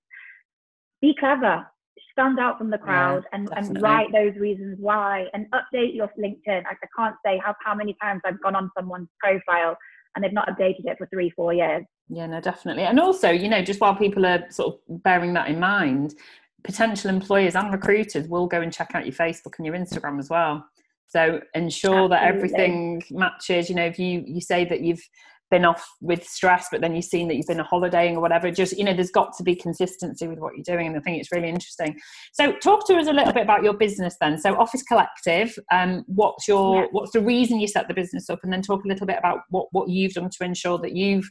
be 1.02 1.16
clever, 1.20 1.66
stand 2.12 2.40
out 2.40 2.58
from 2.58 2.70
the 2.70 2.78
crowd 2.78 3.24
yeah, 3.32 3.40
and, 3.40 3.50
and 3.56 3.82
write 3.82 4.12
those 4.12 4.36
reasons 4.36 4.78
why 4.80 5.26
and 5.34 5.46
update 5.52 5.96
your 5.96 6.10
LinkedIn. 6.20 6.64
I, 6.66 6.72
I 6.72 6.88
can't 6.98 7.16
say 7.26 7.40
how, 7.44 7.56
how 7.64 7.76
many 7.76 7.96
times 8.02 8.22
I've 8.26 8.42
gone 8.42 8.56
on 8.56 8.72
someone's 8.78 9.10
profile 9.20 9.78
and 10.16 10.24
they've 10.24 10.34
not 10.34 10.48
updated 10.50 10.86
it 10.86 10.98
for 10.98 11.08
three, 11.08 11.30
four 11.30 11.54
years. 11.54 11.86
Yeah, 12.10 12.26
no, 12.26 12.42
definitely. 12.42 12.84
And 12.84 13.00
also, 13.00 13.30
you 13.30 13.50
know, 13.50 13.62
just 13.62 13.80
while 13.80 13.96
people 13.96 14.26
are 14.26 14.50
sort 14.50 14.76
of 14.90 15.04
bearing 15.04 15.34
that 15.34 15.50
in 15.50 15.60
mind, 15.60 16.16
potential 16.64 17.10
employers 17.10 17.56
and 17.56 17.72
recruiters 17.72 18.28
will 18.28 18.48
go 18.48 18.62
and 18.62 18.74
check 18.74 18.92
out 18.96 19.06
your 19.06 19.14
Facebook 19.14 19.54
and 19.58 19.66
your 19.66 19.76
Instagram 19.76 20.18
as 20.18 20.30
well. 20.30 20.66
So 21.08 21.42
ensure 21.54 21.92
Absolutely. 21.92 22.16
that 22.16 22.24
everything 22.24 23.04
matches. 23.12 23.70
You 23.70 23.76
know, 23.76 23.86
if 23.86 23.98
you 23.98 24.24
you 24.26 24.42
say 24.42 24.66
that 24.66 24.82
you've 24.82 25.02
been 25.50 25.66
off 25.66 25.88
with 26.02 26.26
stress, 26.26 26.68
but 26.70 26.82
then 26.82 26.96
you've 26.96 27.06
seen 27.06 27.28
that 27.28 27.36
you've 27.36 27.48
been 27.48 27.60
holidaying 27.60 28.18
or 28.18 28.20
whatever. 28.20 28.52
Just 28.52 28.78
you 28.78 28.84
know, 28.84 28.94
there's 28.94 29.12
got 29.12 29.36
to 29.38 29.44
be 29.44 29.56
consistency 29.56 30.28
with 30.28 30.40
what 30.40 30.54
you're 30.56 30.64
doing, 30.64 30.88
and 30.88 30.98
I 30.98 31.00
think 31.00 31.20
it's 31.20 31.32
really 31.32 31.50
interesting. 31.50 31.98
So, 32.34 32.54
talk 32.58 32.86
to 32.88 32.96
us 32.96 33.08
a 33.08 33.14
little 33.14 33.34
bit 33.34 33.44
about 33.44 33.64
your 33.64 33.74
business 33.74 34.18
then. 34.20 34.38
So, 34.38 34.58
Office 34.58 34.84
Collective, 34.84 35.58
um, 35.72 36.04
what's 36.08 36.48
your 36.48 36.82
yeah. 36.82 36.88
what's 36.92 37.12
the 37.12 37.22
reason 37.22 37.60
you 37.60 37.68
set 37.68 37.88
the 37.88 37.94
business 37.94 38.30
up, 38.30 38.40
and 38.44 38.52
then 38.52 38.62
talk 38.62 38.84
a 38.84 38.88
little 38.88 39.08
bit 39.08 39.18
about 39.18 39.42
what 39.50 39.68
what 39.72 39.90
you've 39.90 40.14
done 40.14 40.30
to 40.30 40.44
ensure 40.44 40.78
that 40.80 40.94
you've 40.94 41.30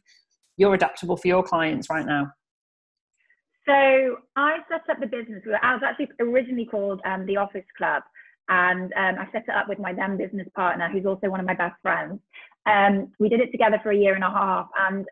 you're 0.57 0.75
adaptable 0.75 1.19
for 1.19 1.29
your 1.29 1.43
clients 1.43 1.91
right 1.91 2.07
now. 2.07 2.33
So, 3.67 4.17
I 4.37 4.59
set 4.71 4.89
up 4.89 5.01
the 5.01 5.07
business. 5.07 5.43
I 5.63 5.75
was 5.75 5.83
actually 5.85 6.09
originally 6.21 6.65
called 6.65 7.03
um, 7.05 7.27
the 7.27 7.37
Office 7.37 7.67
Club 7.77 8.03
and 8.49 8.93
um, 8.95 9.17
I 9.19 9.29
set 9.33 9.45
it 9.49 9.55
up 9.55 9.69
with 9.69 9.79
my 9.79 9.93
then 9.93 10.17
business 10.17 10.49
partner, 10.55 10.89
who's 10.89 11.07
also 11.07 11.29
one 11.29 11.41
of 11.41 11.47
my 11.47 11.55
best 11.55 11.77
friends. 11.83 12.21
Um, 12.67 13.13
we 13.19 13.29
did 13.29 13.41
it 13.41 13.53
together 13.53 13.79
for 13.83 13.91
a 13.91 13.97
year 13.97 14.15
and 14.15 14.25
a 14.25 14.31
half, 14.31 14.69
and 14.89 15.07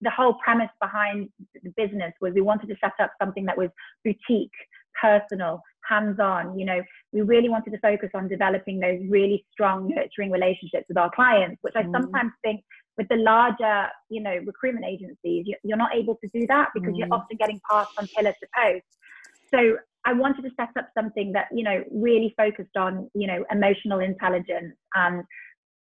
the 0.00 0.10
whole 0.10 0.34
premise 0.34 0.70
behind 0.80 1.28
the 1.62 1.70
business 1.76 2.12
was 2.20 2.32
we 2.34 2.40
wanted 2.40 2.68
to 2.68 2.76
set 2.80 2.92
up 3.00 3.12
something 3.20 3.44
that 3.46 3.58
was 3.58 3.70
boutique, 4.04 4.52
personal, 5.00 5.60
hands-on. 5.88 6.58
You 6.58 6.66
know, 6.66 6.82
we 7.12 7.22
really 7.22 7.48
wanted 7.48 7.70
to 7.70 7.78
focus 7.78 8.10
on 8.14 8.28
developing 8.28 8.80
those 8.80 9.00
really 9.08 9.44
strong, 9.52 9.92
nurturing 9.94 10.30
relationships 10.30 10.86
with 10.88 10.96
our 10.96 11.10
clients, 11.14 11.58
which 11.62 11.74
I 11.76 11.82
mm. 11.82 11.92
sometimes 11.92 12.32
think 12.42 12.62
with 12.96 13.08
the 13.08 13.16
larger, 13.16 13.88
you 14.08 14.22
know, 14.22 14.36
recruitment 14.46 14.86
agencies, 14.86 15.46
you're 15.62 15.76
not 15.76 15.94
able 15.94 16.16
to 16.16 16.28
do 16.32 16.46
that 16.46 16.68
because 16.74 16.92
mm. 16.92 16.98
you're 16.98 17.12
often 17.12 17.36
getting 17.36 17.60
passed 17.68 17.92
from 17.94 18.06
pillar 18.16 18.32
to 18.32 18.46
post. 18.56 18.84
So 19.52 19.76
I 20.04 20.12
wanted 20.12 20.42
to 20.42 20.50
set 20.56 20.70
up 20.78 20.88
something 20.96 21.32
that, 21.32 21.46
you 21.52 21.64
know, 21.64 21.82
really 21.90 22.34
focused 22.36 22.76
on, 22.76 23.10
you 23.14 23.26
know, 23.26 23.44
emotional 23.50 24.00
intelligence 24.00 24.76
and 24.94 25.24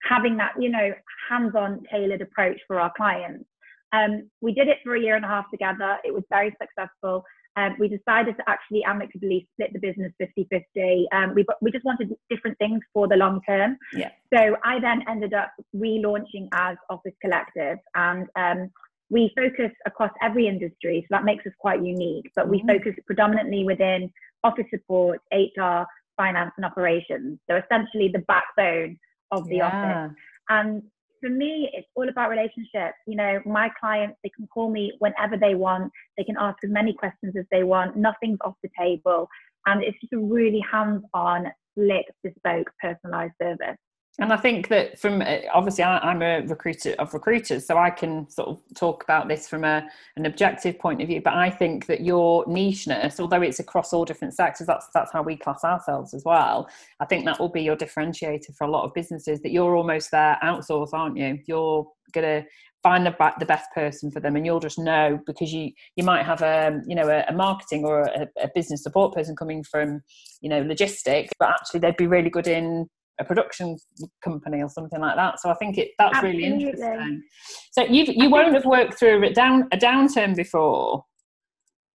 having 0.04 0.38
that, 0.38 0.54
you 0.60 0.70
know, 0.70 0.94
hands-on 1.30 1.84
tailored 1.92 2.22
approach 2.22 2.60
for 2.68 2.80
our 2.80 2.92
clients. 2.96 3.46
Um, 3.92 4.30
we 4.42 4.54
did 4.54 4.68
it 4.68 4.78
for 4.84 4.96
a 4.96 5.00
year 5.00 5.16
and 5.16 5.26
a 5.26 5.28
half 5.28 5.50
together. 5.52 5.98
It 6.04 6.14
was 6.14 6.24
very 6.30 6.56
successful. 6.62 7.24
Um, 7.56 7.76
we 7.80 7.88
decided 7.88 8.36
to 8.38 8.44
actually 8.50 8.84
amicably 8.84 9.48
split 9.54 9.74
the 9.74 9.80
business 9.80 10.12
50-50. 10.20 11.04
Um, 11.12 11.36
we, 11.36 11.46
we 11.62 11.72
just 11.72 11.86
wanted 11.86 12.12
different 12.30 12.58
things 12.58 12.82
for 12.94 13.08
the 13.08 13.16
long 13.16 13.42
term. 13.48 13.78
Yeah. 13.94 14.10
So 14.34 14.58
I 14.64 14.80
then 14.80 15.04
ended 15.08 15.34
up 15.34 15.52
relaunching 15.76 16.48
as 16.52 16.78
Office 16.90 17.14
Collective 17.22 17.78
and 17.94 18.28
um, 18.36 18.72
we 19.14 19.32
focus 19.36 19.72
across 19.86 20.10
every 20.24 20.48
industry, 20.48 21.02
so 21.04 21.08
that 21.12 21.24
makes 21.24 21.46
us 21.46 21.54
quite 21.60 21.84
unique. 21.84 22.32
But 22.36 22.50
we 22.50 22.58
mm-hmm. 22.58 22.70
focus 22.70 22.96
predominantly 23.06 23.64
within 23.64 24.12
office 24.44 24.66
support, 24.72 25.20
HR, 25.32 25.84
finance, 26.18 26.52
and 26.58 26.66
operations. 26.66 27.40
So 27.48 27.58
essentially 27.58 28.10
the 28.12 28.24
backbone 28.28 28.98
of 29.32 29.48
the 29.48 29.58
yeah. 29.58 29.68
office. 29.68 30.16
And 30.50 30.82
for 31.22 31.30
me, 31.30 31.70
it's 31.74 31.88
all 31.96 32.10
about 32.10 32.32
relationships. 32.32 32.98
You 33.06 33.16
know, 33.16 33.40
my 33.46 33.70
clients, 33.80 34.18
they 34.24 34.32
can 34.36 34.48
call 34.48 34.72
me 34.72 34.94
whenever 34.98 35.38
they 35.38 35.54
want. 35.54 35.92
They 36.18 36.24
can 36.24 36.36
ask 36.40 36.58
as 36.64 36.72
many 36.72 36.94
questions 36.94 37.36
as 37.38 37.46
they 37.52 37.64
want. 37.64 37.96
Nothing's 37.96 38.40
off 38.44 38.56
the 38.64 38.70
table. 38.78 39.30
And 39.68 39.84
it's 39.84 39.98
just 40.02 40.14
a 40.14 40.18
really 40.18 40.62
hands-on, 40.70 41.52
slick, 41.76 42.08
bespoke, 42.24 42.72
personalized 42.82 43.34
service 43.40 43.78
and 44.20 44.32
I 44.32 44.38
think 44.38 44.68
that 44.68 45.00
from 45.00 45.24
uh, 45.24 45.38
obviously 45.52 45.84
I, 45.84 46.12
am 46.12 46.22
a 46.22 46.42
recruiter 46.42 46.94
of 47.00 47.14
recruiters, 47.16 47.66
so 47.66 47.80
I 47.80 47.90
can 47.90 48.30
sort 48.30 48.48
of 48.48 48.62
talk 48.76 49.04
about 49.04 49.28
this 49.28 49.50
from 49.50 49.64
a, 49.64 49.88
an 50.18 50.28
objective 50.28 50.78
point 50.78 51.02
of 51.02 51.08
view. 51.08 51.20
But 51.20 51.34
I 51.34 51.50
think 51.50 51.88
that 51.88 52.02
your 52.02 52.46
nicheness, 52.46 53.20
although 53.20 53.42
it's 53.42 53.60
across 53.60 53.92
all 53.92 54.06
different 54.06 54.36
sectors, 54.36 54.68
that's 54.68 54.88
that's 54.94 55.12
how 55.12 55.24
we 55.24 55.36
class 55.36 55.64
ourselves 55.64 56.14
as 56.14 56.24
well. 56.26 56.70
I 57.00 57.06
think 57.06 57.26
that 57.26 57.40
will 57.40 57.50
be 57.50 57.64
your 57.64 57.76
differentiator 57.76 58.56
for 58.56 58.66
a 58.66 58.70
lot 58.70 58.86
of 58.86 58.94
businesses. 58.94 59.42
That 59.42 59.52
you're 59.52 59.76
almost 59.76 60.12
there 60.12 60.38
outsource, 60.44 60.94
aren't 60.94 61.18
you? 61.18 61.40
You're 61.48 61.88
gonna 62.14 62.46
find 62.84 63.06
the, 63.06 63.34
the 63.40 63.46
best 63.46 63.72
person 63.74 64.12
for 64.12 64.20
them 64.20 64.36
and 64.36 64.46
you'll 64.46 64.60
just 64.60 64.78
know 64.78 65.18
because 65.26 65.54
you 65.54 65.72
you 65.96 66.04
might 66.04 66.24
have 66.26 66.42
a 66.42 66.82
you 66.86 66.96
know 66.96 67.08
a, 67.08 67.24
a 67.30 67.32
marketing 67.34 67.86
or 67.86 68.02
a, 68.02 68.28
a, 68.42 68.50
business 68.54 68.84
support 68.84 69.14
person 69.14 69.38
coming 69.38 69.64
from 69.64 70.02
you 70.42 70.50
know 70.50 70.62
logistics 70.62 71.32
but 71.40 71.50
actually 71.50 71.80
they'd 71.80 71.96
be 71.96 72.08
really 72.08 72.30
good 72.30 72.46
in 72.46 72.86
a 73.20 73.24
production 73.24 73.78
company 74.24 74.62
or 74.62 74.70
something 74.70 75.00
like 75.00 75.16
that. 75.16 75.40
So 75.40 75.50
I 75.50 75.54
think 75.56 75.78
it 75.78 75.92
that's 76.00 76.16
Absolutely. 76.16 76.44
really 76.44 76.64
interesting. 76.66 77.24
So 77.72 77.84
you 77.84 78.06
you 78.08 78.30
won't 78.30 78.54
have 78.54 78.66
worked 78.66 78.98
through 78.98 79.24
a 79.26 79.34
down 79.34 79.68
a 79.72 79.78
downturn 79.78 80.36
before. 80.36 81.04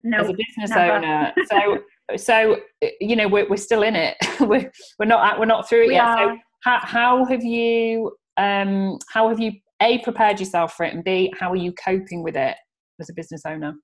No, 0.02 0.18
as 0.18 0.28
a 0.28 0.34
business 0.34 0.70
never. 0.70 0.92
owner. 0.92 1.32
So 1.50 1.78
so 2.16 2.60
you 3.00 3.16
know 3.16 3.28
we're 3.28 3.48
we're 3.48 3.56
still 3.56 3.82
in 3.82 3.96
it. 3.96 4.16
we're 4.40 4.70
we're 4.98 5.06
not 5.06 5.38
we're 5.38 5.46
not 5.46 5.68
through 5.68 5.84
it 5.84 5.88
we 5.88 5.94
yet. 5.94 6.04
Are. 6.04 6.34
So 6.34 6.38
how 6.62 6.78
how 6.82 7.24
have 7.24 7.42
you 7.42 8.12
um 8.36 8.98
how 9.12 9.28
have 9.28 9.40
you 9.40 9.52
a 9.82 9.98
prepared 10.00 10.38
yourself 10.38 10.74
for 10.74 10.84
it 10.86 10.94
and 10.94 11.04
b 11.04 11.32
how 11.38 11.50
are 11.50 11.56
you 11.56 11.72
coping 11.84 12.22
with 12.22 12.36
it 12.36 12.56
as 13.00 13.10
a 13.10 13.14
business 13.14 13.42
owner? 13.46 13.74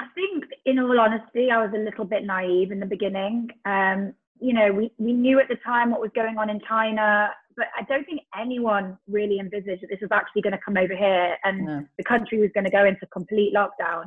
I 0.00 0.06
think, 0.14 0.44
in 0.64 0.78
all 0.78 1.00
honesty, 1.00 1.50
I 1.50 1.60
was 1.60 1.72
a 1.74 1.78
little 1.78 2.04
bit 2.04 2.24
naive 2.24 2.70
in 2.70 2.78
the 2.78 2.86
beginning. 2.86 3.48
Um, 3.64 4.14
you 4.40 4.52
know, 4.52 4.72
we, 4.72 4.92
we 4.98 5.12
knew 5.12 5.40
at 5.40 5.48
the 5.48 5.56
time 5.56 5.90
what 5.90 6.00
was 6.00 6.10
going 6.14 6.38
on 6.38 6.50
in 6.50 6.60
China, 6.66 7.30
but 7.56 7.66
I 7.76 7.82
don't 7.84 8.04
think 8.04 8.20
anyone 8.38 8.96
really 9.08 9.38
envisaged 9.38 9.82
that 9.82 9.88
this 9.90 10.00
was 10.00 10.10
actually 10.12 10.42
going 10.42 10.52
to 10.52 10.60
come 10.64 10.76
over 10.76 10.96
here 10.96 11.36
and 11.44 11.64
no. 11.64 11.84
the 11.96 12.04
country 12.04 12.38
was 12.38 12.50
going 12.54 12.64
to 12.64 12.70
go 12.70 12.84
into 12.84 13.06
complete 13.12 13.54
lockdown. 13.54 14.04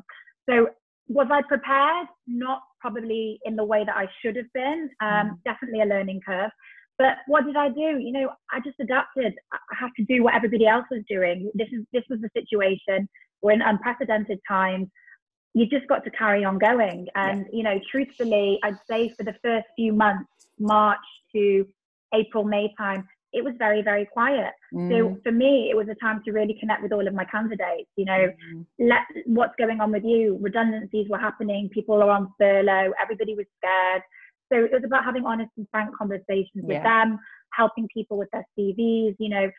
So, 0.49 0.67
was 1.07 1.27
I 1.29 1.41
prepared? 1.41 2.07
Not 2.25 2.61
probably 2.79 3.39
in 3.43 3.57
the 3.57 3.65
way 3.65 3.83
that 3.85 3.95
I 3.97 4.07
should 4.21 4.37
have 4.37 4.51
been. 4.53 4.89
Um, 5.01 5.09
mm. 5.09 5.37
Definitely 5.43 5.81
a 5.81 5.85
learning 5.85 6.21
curve. 6.25 6.51
But 6.97 7.17
what 7.27 7.45
did 7.45 7.57
I 7.57 7.67
do? 7.67 7.99
You 7.99 8.11
know, 8.13 8.29
I 8.51 8.59
just 8.63 8.79
adapted. 8.79 9.33
I 9.51 9.75
had 9.77 9.89
to 9.97 10.05
do 10.05 10.23
what 10.23 10.35
everybody 10.35 10.67
else 10.67 10.85
was 10.89 11.01
doing. 11.09 11.51
This 11.53 11.67
is 11.73 11.83
this 11.91 12.03
was 12.09 12.19
the 12.21 12.29
situation. 12.33 13.09
We're 13.41 13.53
in 13.53 13.61
unprecedented 13.61 14.39
times 14.47 14.87
you 15.53 15.65
just 15.65 15.87
got 15.87 16.03
to 16.03 16.11
carry 16.11 16.45
on 16.45 16.57
going. 16.57 17.07
And, 17.15 17.45
yeah. 17.51 17.57
you 17.57 17.63
know, 17.63 17.79
truthfully, 17.89 18.59
I'd 18.63 18.79
say 18.89 19.09
for 19.09 19.23
the 19.23 19.35
first 19.43 19.67
few 19.75 19.93
months, 19.93 20.29
March 20.59 20.99
to 21.33 21.67
April, 22.13 22.43
May 22.43 22.73
time, 22.77 23.07
it 23.33 23.43
was 23.43 23.53
very, 23.57 23.81
very 23.81 24.05
quiet. 24.05 24.53
Mm. 24.73 24.89
So 24.89 25.21
for 25.23 25.31
me, 25.31 25.69
it 25.71 25.75
was 25.75 25.87
a 25.87 25.95
time 25.95 26.21
to 26.25 26.31
really 26.31 26.55
connect 26.59 26.83
with 26.83 26.91
all 26.91 27.07
of 27.07 27.13
my 27.13 27.25
candidates. 27.25 27.89
You 27.95 28.05
know, 28.05 28.27
mm. 28.53 28.65
let, 28.79 29.01
what's 29.25 29.55
going 29.57 29.79
on 29.79 29.91
with 29.91 30.03
you? 30.03 30.37
Redundancies 30.41 31.07
were 31.09 31.17
happening. 31.17 31.69
People 31.69 32.01
are 32.01 32.09
on 32.09 32.33
furlough. 32.37 32.91
Everybody 33.01 33.35
was 33.35 33.45
scared. 33.57 34.01
So 34.51 34.65
it 34.65 34.71
was 34.73 34.83
about 34.85 35.05
having 35.05 35.25
honest 35.25 35.51
and 35.57 35.65
frank 35.71 35.95
conversations 35.97 36.49
yeah. 36.55 36.75
with 36.75 36.83
them, 36.83 37.19
helping 37.53 37.87
people 37.93 38.17
with 38.17 38.29
their 38.31 38.45
CVs. 38.57 39.15
You 39.17 39.29
know, 39.29 39.51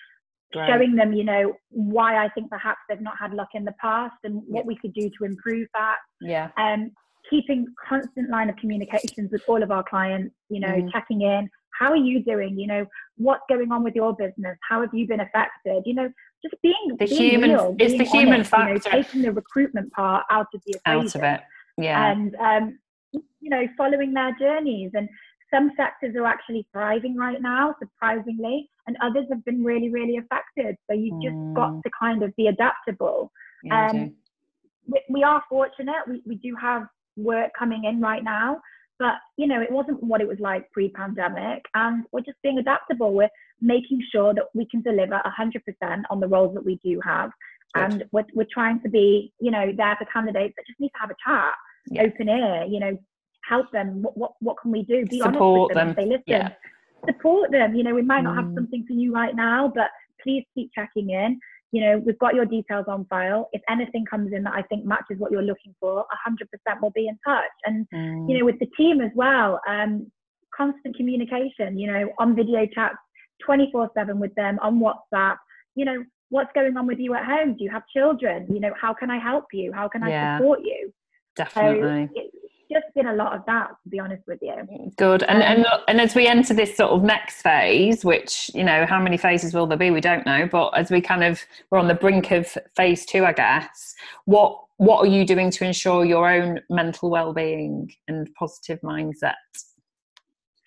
Right. 0.54 0.68
showing 0.68 0.94
them, 0.94 1.12
you 1.12 1.24
know, 1.24 1.54
why 1.70 2.24
I 2.24 2.28
think 2.30 2.50
perhaps 2.50 2.80
they've 2.88 3.00
not 3.00 3.14
had 3.18 3.32
luck 3.32 3.48
in 3.54 3.64
the 3.64 3.74
past 3.80 4.16
and 4.24 4.42
what 4.46 4.66
we 4.66 4.76
could 4.76 4.92
do 4.92 5.10
to 5.18 5.24
improve 5.24 5.68
that. 5.74 5.96
Yeah. 6.20 6.50
Um, 6.56 6.90
keeping 7.28 7.66
constant 7.88 8.30
line 8.30 8.50
of 8.50 8.56
communications 8.56 9.30
with 9.30 9.42
all 9.48 9.62
of 9.62 9.70
our 9.70 9.82
clients, 9.82 10.34
you 10.48 10.60
know, 10.60 10.68
mm. 10.68 10.92
checking 10.92 11.22
in. 11.22 11.48
How 11.78 11.90
are 11.90 11.96
you 11.96 12.22
doing? 12.22 12.58
You 12.58 12.66
know, 12.66 12.86
what's 13.16 13.42
going 13.48 13.72
on 13.72 13.82
with 13.82 13.94
your 13.94 14.14
business? 14.14 14.58
How 14.68 14.80
have 14.82 14.90
you 14.92 15.06
been 15.06 15.20
affected? 15.20 15.82
You 15.86 15.94
know, 15.94 16.12
just 16.42 16.60
being 16.62 16.74
the 16.88 17.06
being 17.06 17.30
human. 17.30 17.50
Real, 17.50 17.76
it's 17.78 17.96
the 17.96 18.04
human 18.04 18.34
honest, 18.34 18.50
factor. 18.50 18.68
You 18.68 18.74
know, 18.74 19.02
taking 19.02 19.22
the 19.22 19.32
recruitment 19.32 19.92
part 19.92 20.24
out 20.30 20.48
of 20.54 20.60
the 20.66 20.74
equation. 20.76 21.00
Out 21.00 21.14
of 21.14 21.22
it. 21.22 21.40
Yeah. 21.78 22.12
And 22.12 22.34
um, 22.36 22.78
you 23.12 23.50
know, 23.50 23.66
following 23.76 24.12
their 24.12 24.36
journeys 24.38 24.90
and 24.94 25.08
some 25.52 25.70
sectors 25.76 26.14
are 26.16 26.26
actually 26.26 26.66
thriving 26.72 27.16
right 27.16 27.40
now, 27.40 27.74
surprisingly, 27.78 28.70
and 28.86 28.96
others 29.02 29.26
have 29.30 29.44
been 29.44 29.62
really, 29.62 29.90
really 29.90 30.16
affected. 30.16 30.76
So 30.90 30.96
you've 30.96 31.14
mm. 31.14 31.22
just 31.22 31.56
got 31.56 31.72
mm. 31.72 31.82
to 31.82 31.90
kind 31.98 32.22
of 32.22 32.34
be 32.36 32.48
adaptable. 32.48 33.30
Yeah, 33.62 33.90
um, 33.90 34.14
we, 34.86 35.00
we, 35.08 35.22
are 35.22 35.42
fortunate. 35.48 36.02
We, 36.08 36.22
we 36.26 36.36
do 36.36 36.56
have 36.60 36.84
work 37.16 37.50
coming 37.56 37.84
in 37.84 38.00
right 38.00 38.24
now, 38.24 38.60
but 38.98 39.14
you 39.36 39.46
know, 39.46 39.60
it 39.60 39.70
wasn't 39.70 40.02
what 40.02 40.20
it 40.20 40.28
was 40.28 40.38
like 40.40 40.70
pre-pandemic, 40.72 41.64
and 41.74 42.04
we're 42.12 42.20
just 42.20 42.38
being 42.42 42.58
adaptable. 42.58 43.12
We're 43.12 43.28
making 43.60 44.02
sure 44.10 44.34
that 44.34 44.44
we 44.54 44.66
can 44.66 44.82
deliver 44.82 45.20
100% 45.24 46.02
on 46.10 46.20
the 46.20 46.26
roles 46.26 46.54
that 46.54 46.64
we 46.64 46.80
do 46.84 47.00
have, 47.04 47.30
Good. 47.74 47.82
and 47.84 48.04
we're, 48.10 48.24
we're 48.34 48.46
trying 48.52 48.80
to 48.80 48.88
be, 48.88 49.32
you 49.40 49.50
know, 49.50 49.72
there 49.76 49.96
for 49.96 50.06
candidates 50.06 50.54
that 50.56 50.66
just 50.66 50.80
need 50.80 50.90
to 50.90 51.00
have 51.00 51.10
a 51.10 51.16
chat, 51.24 51.54
yeah. 51.88 52.02
open 52.02 52.28
ear, 52.28 52.64
you 52.68 52.80
know, 52.80 52.98
help 53.48 53.70
them. 53.72 54.02
What 54.02 54.16
what, 54.16 54.32
what 54.40 54.56
can 54.60 54.72
we 54.72 54.82
do? 54.82 55.06
Be 55.06 55.18
Support 55.18 55.34
honest 55.34 55.68
with 55.68 55.74
them. 55.76 55.86
them. 55.88 55.96
Say, 55.96 56.08
listen, 56.08 56.22
yeah. 56.26 56.48
Support 57.06 57.50
them. 57.50 57.74
You 57.74 57.84
know, 57.84 57.94
we 57.94 58.02
might 58.02 58.22
not 58.22 58.36
have 58.36 58.46
mm. 58.46 58.54
something 58.54 58.84
for 58.86 58.94
you 58.94 59.12
right 59.12 59.34
now, 59.34 59.70
but 59.74 59.88
please 60.22 60.44
keep 60.54 60.70
checking 60.74 61.10
in. 61.10 61.38
you 61.72 61.80
know, 61.80 62.02
we've 62.04 62.18
got 62.18 62.34
your 62.34 62.44
details 62.44 62.84
on 62.86 63.06
file. 63.06 63.48
If 63.52 63.62
anything 63.68 64.04
comes 64.04 64.32
in 64.32 64.42
that 64.44 64.54
I 64.54 64.62
think 64.62 64.84
matches 64.84 65.16
what 65.18 65.32
you're 65.32 65.42
looking 65.42 65.74
for, 65.80 66.04
100% 66.28 66.80
will 66.82 66.90
be 66.90 67.08
in 67.08 67.18
touch. 67.26 67.56
And, 67.64 67.86
mm. 67.92 68.28
you 68.28 68.38
know, 68.38 68.44
with 68.44 68.58
the 68.58 68.68
team 68.76 69.00
as 69.00 69.10
well, 69.14 69.58
um, 69.66 70.10
constant 70.54 70.96
communication, 70.96 71.78
you 71.78 71.90
know, 71.90 72.10
on 72.18 72.36
video 72.36 72.66
chats 72.74 72.96
24 73.44 73.90
7 73.96 74.20
with 74.20 74.34
them, 74.34 74.58
on 74.62 74.80
WhatsApp, 74.80 75.36
you 75.74 75.86
know, 75.86 76.04
what's 76.28 76.50
going 76.54 76.76
on 76.76 76.86
with 76.86 76.98
you 76.98 77.14
at 77.14 77.24
home? 77.24 77.56
Do 77.56 77.64
you 77.64 77.70
have 77.70 77.82
children? 77.94 78.46
You 78.50 78.60
know, 78.60 78.74
how 78.80 78.92
can 78.92 79.10
I 79.10 79.18
help 79.18 79.46
you? 79.52 79.72
How 79.72 79.88
can 79.88 80.02
I 80.02 80.10
yeah, 80.10 80.38
support 80.38 80.60
you? 80.62 80.92
Definitely. 81.36 82.08
So 82.14 82.20
it, 82.20 82.30
just 82.72 82.86
been 82.94 83.06
a 83.06 83.14
lot 83.14 83.34
of 83.34 83.44
that 83.46 83.68
to 83.82 83.88
be 83.88 83.98
honest 83.98 84.22
with 84.26 84.38
you. 84.42 84.52
Good. 84.96 85.22
And 85.24 85.42
um, 85.42 85.48
and, 85.48 85.66
and 85.88 86.00
as 86.00 86.14
we 86.14 86.26
enter 86.26 86.54
this 86.54 86.76
sort 86.76 86.90
of 86.90 87.02
next 87.02 87.42
phase 87.42 88.04
which 88.04 88.50
you 88.54 88.64
know 88.64 88.86
how 88.86 89.00
many 89.00 89.16
phases 89.16 89.54
will 89.54 89.66
there 89.66 89.78
be? 89.78 89.90
We 89.90 90.00
don't 90.00 90.26
know. 90.26 90.48
But 90.50 90.70
as 90.70 90.90
we 90.90 91.00
kind 91.00 91.24
of 91.24 91.40
we're 91.70 91.78
on 91.78 91.88
the 91.88 91.94
brink 91.94 92.30
of 92.30 92.56
phase 92.76 93.04
two 93.06 93.24
i 93.24 93.32
guess 93.32 93.94
what 94.24 94.58
what 94.76 94.98
are 94.98 95.10
you 95.10 95.24
doing 95.24 95.50
to 95.50 95.64
ensure 95.64 96.04
your 96.04 96.28
own 96.28 96.60
mental 96.68 97.10
well-being 97.10 97.92
and 98.08 98.32
positive 98.34 98.80
mindset 98.80 99.34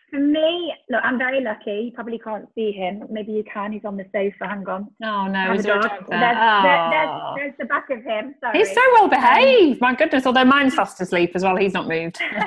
for 0.10 0.20
me, 0.20 0.74
look, 0.90 1.02
I'm 1.04 1.18
very 1.18 1.42
lucky. 1.42 1.86
You 1.86 1.92
probably 1.92 2.20
can't 2.20 2.48
see 2.54 2.72
him. 2.72 3.04
Maybe 3.10 3.32
you 3.32 3.44
can. 3.52 3.72
He's 3.72 3.86
on 3.86 3.98
the 3.98 4.06
sofa. 4.06 4.48
Hang 4.48 4.68
on. 4.68 4.88
Oh 5.04 5.28
no, 5.28 5.58
there 5.58 5.80
dog 5.80 5.90
there? 6.08 6.20
There's, 6.20 6.38
oh. 6.38 6.62
there, 6.64 6.90
there's, 6.92 7.36
there's, 7.36 7.54
the 7.60 7.66
back 7.66 7.90
of 7.90 8.04
him. 8.04 8.36
Sorry. 8.40 8.60
He's 8.60 8.74
so 8.74 8.82
well 8.94 9.08
behaved. 9.08 9.82
Um, 9.82 9.90
my 9.90 9.96
goodness. 9.96 10.26
Although 10.26 10.46
mine's 10.46 10.76
fast 10.76 11.02
asleep 11.02 11.32
as 11.36 11.44
well. 11.44 11.56
He's 11.56 11.74
not 11.74 11.88
moved. 11.88 12.22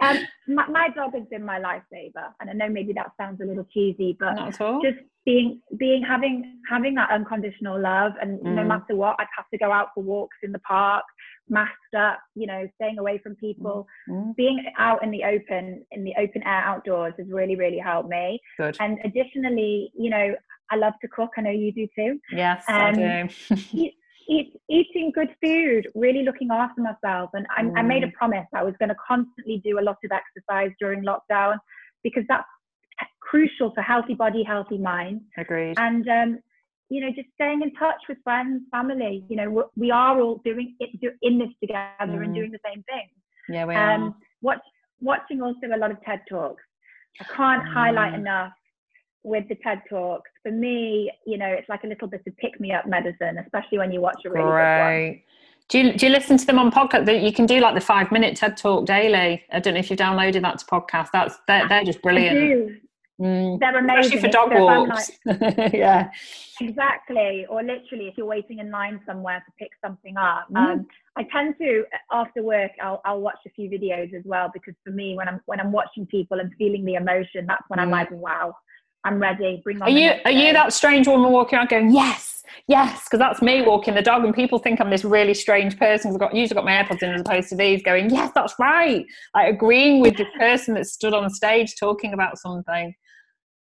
um, 0.00 0.18
my, 0.48 0.66
my, 0.68 0.88
dog 0.94 1.14
has 1.14 1.24
been 1.30 1.44
my 1.44 1.58
lifesaver, 1.58 2.32
and 2.40 2.50
I 2.50 2.52
know 2.52 2.68
maybe 2.68 2.92
that 2.94 3.12
sounds 3.16 3.40
a 3.40 3.44
little 3.44 3.66
cheesy, 3.72 4.16
but 4.18 4.34
not 4.34 4.48
at 4.48 4.60
all. 4.60 4.80
just 4.82 4.98
being 5.24 5.60
being 5.78 6.02
having 6.02 6.60
having 6.68 6.94
that 6.94 7.10
unconditional 7.10 7.80
love, 7.80 8.12
and 8.22 8.38
mm. 8.40 8.54
no 8.54 8.64
matter 8.64 8.94
what, 8.94 9.16
I'd 9.18 9.26
have 9.36 9.48
to 9.50 9.58
go 9.58 9.72
out 9.72 9.88
for 9.94 10.02
walks 10.02 10.38
in 10.42 10.52
the 10.52 10.60
park 10.60 11.04
masked 11.50 11.94
up, 11.98 12.20
you 12.34 12.46
know, 12.46 12.66
staying 12.76 12.98
away 12.98 13.18
from 13.18 13.34
people, 13.36 13.86
mm-hmm. 14.08 14.30
being 14.36 14.64
out 14.78 15.02
in 15.02 15.10
the 15.10 15.24
open, 15.24 15.84
in 15.90 16.04
the 16.04 16.14
open 16.18 16.42
air 16.44 16.62
outdoors 16.64 17.14
has 17.18 17.26
really, 17.30 17.56
really 17.56 17.78
helped 17.78 18.08
me. 18.08 18.40
Good. 18.56 18.76
And 18.80 18.98
additionally, 19.04 19.92
you 19.98 20.10
know, 20.10 20.34
I 20.70 20.76
love 20.76 20.94
to 21.02 21.08
cook. 21.08 21.30
I 21.36 21.42
know 21.42 21.50
you 21.50 21.72
do 21.72 21.86
too. 21.94 22.20
Yes, 22.32 22.64
um, 22.68 22.76
I 22.76 22.92
do. 22.92 23.56
eat, 23.72 23.94
eat, 24.28 24.60
eating 24.68 25.10
good 25.12 25.34
food, 25.42 25.88
really 25.94 26.22
looking 26.22 26.48
after 26.52 26.80
myself. 26.80 27.30
And 27.34 27.46
I, 27.56 27.62
mm. 27.62 27.72
I 27.76 27.82
made 27.82 28.04
a 28.04 28.08
mm. 28.08 28.12
promise 28.12 28.46
I 28.54 28.62
was 28.62 28.74
going 28.78 28.90
to 28.90 28.96
constantly 29.06 29.60
do 29.64 29.78
a 29.78 29.82
lot 29.82 29.96
of 30.04 30.10
exercise 30.12 30.70
during 30.78 31.04
lockdown 31.04 31.58
because 32.04 32.24
that's 32.28 32.46
crucial 33.20 33.72
for 33.74 33.82
healthy 33.82 34.14
body, 34.14 34.42
healthy 34.42 34.78
mind. 34.78 35.22
Agreed. 35.36 35.78
And 35.78 36.08
um, 36.08 36.38
you 36.90 37.00
know, 37.00 37.08
just 37.14 37.28
staying 37.34 37.62
in 37.62 37.72
touch 37.74 38.00
with 38.08 38.18
friends, 38.24 38.62
family. 38.70 39.24
You 39.28 39.36
know, 39.36 39.64
we 39.76 39.90
are 39.90 40.20
all 40.20 40.40
doing 40.44 40.74
it 40.80 41.14
in 41.22 41.38
this 41.38 41.48
together 41.60 41.88
mm. 42.00 42.24
and 42.24 42.34
doing 42.34 42.50
the 42.50 42.58
same 42.64 42.82
thing. 42.82 43.08
Yeah, 43.48 43.64
we 43.64 43.74
um, 43.76 44.02
are. 44.02 44.14
Watch, 44.42 44.60
watching 45.00 45.40
also 45.40 45.68
a 45.72 45.78
lot 45.78 45.92
of 45.92 46.02
TED 46.02 46.20
talks. 46.28 46.62
I 47.20 47.24
can't 47.24 47.62
mm. 47.62 47.72
highlight 47.72 48.14
enough 48.14 48.52
with 49.22 49.48
the 49.48 49.54
TED 49.56 49.82
talks. 49.88 50.30
For 50.42 50.50
me, 50.50 51.10
you 51.26 51.38
know, 51.38 51.46
it's 51.46 51.68
like 51.68 51.84
a 51.84 51.86
little 51.86 52.08
bit 52.08 52.22
of 52.26 52.36
pick 52.38 52.58
me 52.58 52.72
up 52.72 52.86
medicine, 52.86 53.38
especially 53.38 53.78
when 53.78 53.92
you 53.92 54.00
watch 54.00 54.20
a 54.26 54.30
really 54.30 54.50
Great. 54.50 55.08
good 55.08 55.10
one. 55.10 55.22
Do 55.68 55.78
you, 55.78 55.92
do 55.92 56.06
you 56.06 56.12
listen 56.12 56.36
to 56.36 56.44
them 56.44 56.58
on 56.58 56.72
podcast? 56.72 57.22
You 57.22 57.32
can 57.32 57.46
do 57.46 57.60
like 57.60 57.76
the 57.76 57.80
five 57.80 58.10
minute 58.10 58.36
TED 58.36 58.56
talk 58.56 58.86
daily. 58.86 59.44
I 59.52 59.60
don't 59.60 59.74
know 59.74 59.80
if 59.80 59.88
you've 59.88 60.00
downloaded 60.00 60.42
that 60.42 60.58
to 60.58 60.64
podcast. 60.66 61.10
That's 61.12 61.36
they're, 61.46 61.68
they're 61.68 61.84
just 61.84 62.02
brilliant. 62.02 62.80
Mm. 63.20 63.60
They're 63.60 63.78
amazing. 63.78 64.00
Especially 64.00 64.20
for 64.20 64.28
dog 64.28 64.52
so 64.52 64.64
walks. 64.64 65.10
Like, 65.26 65.72
yeah. 65.74 66.10
Exactly. 66.60 67.46
Or 67.50 67.62
literally, 67.62 68.08
if 68.08 68.16
you're 68.16 68.26
waiting 68.26 68.60
in 68.60 68.70
line 68.70 69.00
somewhere 69.06 69.44
to 69.44 69.52
pick 69.58 69.70
something 69.84 70.16
up. 70.16 70.46
Mm. 70.50 70.56
Um, 70.56 70.86
I 71.16 71.24
tend 71.30 71.56
to, 71.58 71.84
after 72.10 72.42
work, 72.42 72.70
I'll, 72.82 73.02
I'll 73.04 73.20
watch 73.20 73.38
a 73.46 73.50
few 73.50 73.68
videos 73.68 74.14
as 74.14 74.22
well 74.24 74.50
because 74.52 74.74
for 74.84 74.90
me, 74.90 75.16
when 75.16 75.28
I'm 75.28 75.40
when 75.46 75.60
I'm 75.60 75.72
watching 75.72 76.06
people 76.06 76.40
and 76.40 76.52
feeling 76.56 76.84
the 76.84 76.94
emotion, 76.94 77.46
that's 77.46 77.64
when 77.68 77.78
mm. 77.78 77.82
I'm 77.82 77.90
like, 77.90 78.10
wow, 78.10 78.54
I'm 79.04 79.18
ready. 79.18 79.60
Bring 79.62 79.82
on. 79.82 79.88
Are 79.88 79.90
you 79.90 80.12
are 80.24 80.30
you 80.30 80.52
that 80.52 80.72
strange 80.72 81.06
woman 81.06 81.30
walking 81.30 81.58
around 81.58 81.68
going 81.68 81.92
yes, 81.92 82.42
yes? 82.68 83.04
Because 83.04 83.18
that's 83.18 83.42
me 83.42 83.62
walking 83.62 83.94
the 83.94 84.02
dog, 84.02 84.24
and 84.24 84.34
people 84.34 84.58
think 84.58 84.80
I'm 84.80 84.90
this 84.90 85.04
really 85.04 85.34
strange 85.34 85.78
person. 85.78 86.12
I've 86.12 86.18
got 86.18 86.34
usually 86.34 86.54
got 86.54 86.64
my 86.64 86.72
AirPods 86.82 87.02
in 87.02 87.10
as 87.10 87.20
opposed 87.20 87.48
to 87.50 87.56
these, 87.56 87.82
going 87.82 88.08
yes, 88.10 88.30
that's 88.34 88.54
right. 88.58 89.04
Like 89.34 89.54
agreeing 89.54 90.00
with 90.00 90.16
the 90.16 90.26
person 90.38 90.74
that 90.74 90.86
stood 90.86 91.12
on 91.12 91.28
stage 91.30 91.74
talking 91.78 92.12
about 92.12 92.38
something. 92.38 92.94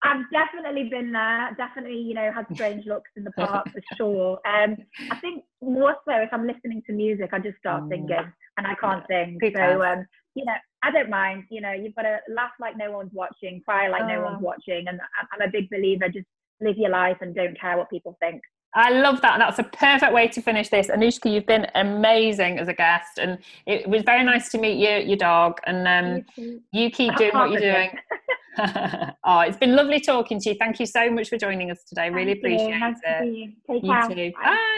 I've 0.02 0.24
definitely 0.32 0.88
been 0.88 1.12
there. 1.12 1.54
Definitely, 1.56 1.98
you 1.98 2.14
know, 2.14 2.30
had 2.32 2.46
strange 2.54 2.86
looks 2.86 3.10
in 3.16 3.24
the 3.24 3.30
park 3.38 3.68
for 3.70 3.80
sure. 3.96 4.40
Um, 4.46 4.76
I 5.10 5.16
think 5.20 5.44
more 5.62 5.96
so 6.06 6.14
if 6.16 6.30
I'm 6.32 6.46
listening 6.46 6.82
to 6.86 6.92
music, 6.92 7.30
I 7.32 7.38
just 7.38 7.58
start 7.58 7.84
mm. 7.84 7.90
singing, 7.90 8.32
and 8.56 8.66
I 8.66 8.74
can't 8.74 9.04
sing. 9.08 9.38
So, 9.54 9.82
um, 9.82 10.06
you 10.34 10.44
know, 10.44 10.54
I 10.82 10.90
don't 10.90 11.10
mind. 11.10 11.44
You 11.50 11.60
know, 11.60 11.72
you've 11.72 11.94
got 11.94 12.02
to 12.02 12.18
laugh 12.34 12.52
like 12.60 12.76
no 12.78 12.90
one's 12.90 13.12
watching, 13.12 13.60
cry 13.64 13.88
like 13.88 14.06
no 14.06 14.22
one's 14.22 14.38
oh. 14.40 14.44
watching, 14.44 14.86
and 14.88 15.00
I'm 15.32 15.46
a 15.46 15.50
big 15.50 15.68
believer. 15.68 16.08
Just 16.08 16.26
live 16.60 16.76
your 16.78 16.90
life 16.90 17.18
and 17.20 17.34
don't 17.34 17.58
care 17.60 17.76
what 17.76 17.90
people 17.90 18.16
think. 18.20 18.40
I 18.74 18.90
love 18.90 19.20
that. 19.22 19.38
That's 19.38 19.58
a 19.58 19.64
perfect 19.64 20.12
way 20.12 20.28
to 20.28 20.40
finish 20.40 20.68
this. 20.68 20.88
Anouska, 20.88 21.32
you've 21.32 21.46
been 21.46 21.66
amazing 21.74 22.58
as 22.58 22.68
a 22.68 22.74
guest, 22.74 23.18
and 23.18 23.38
it 23.66 23.88
was 23.88 24.02
very 24.02 24.24
nice 24.24 24.48
to 24.50 24.58
meet 24.58 24.78
you, 24.78 25.06
your 25.06 25.16
dog, 25.16 25.58
and 25.66 25.88
um, 25.88 26.24
you, 26.36 26.60
you 26.72 26.90
keep 26.90 27.16
doing 27.16 27.34
what 27.34 27.50
you're 27.50 27.60
doing. 27.60 27.90
oh, 29.24 29.40
it's 29.40 29.56
been 29.56 29.74
lovely 29.74 30.00
talking 30.00 30.40
to 30.40 30.50
you. 30.50 30.56
Thank 30.58 30.80
you 30.80 30.86
so 30.86 31.10
much 31.10 31.28
for 31.28 31.38
joining 31.38 31.70
us 31.70 31.84
today. 31.84 32.02
Thank 32.02 32.16
really 32.16 32.32
appreciate 32.32 32.68
you. 32.68 32.78
Nice 32.78 32.96
it. 33.04 33.26
you. 33.26 33.52
Take 33.68 33.84
you 33.84 33.92
care. 33.92 34.08
Too. 34.08 34.32
Bye. 34.32 34.44
Bye. 34.44 34.76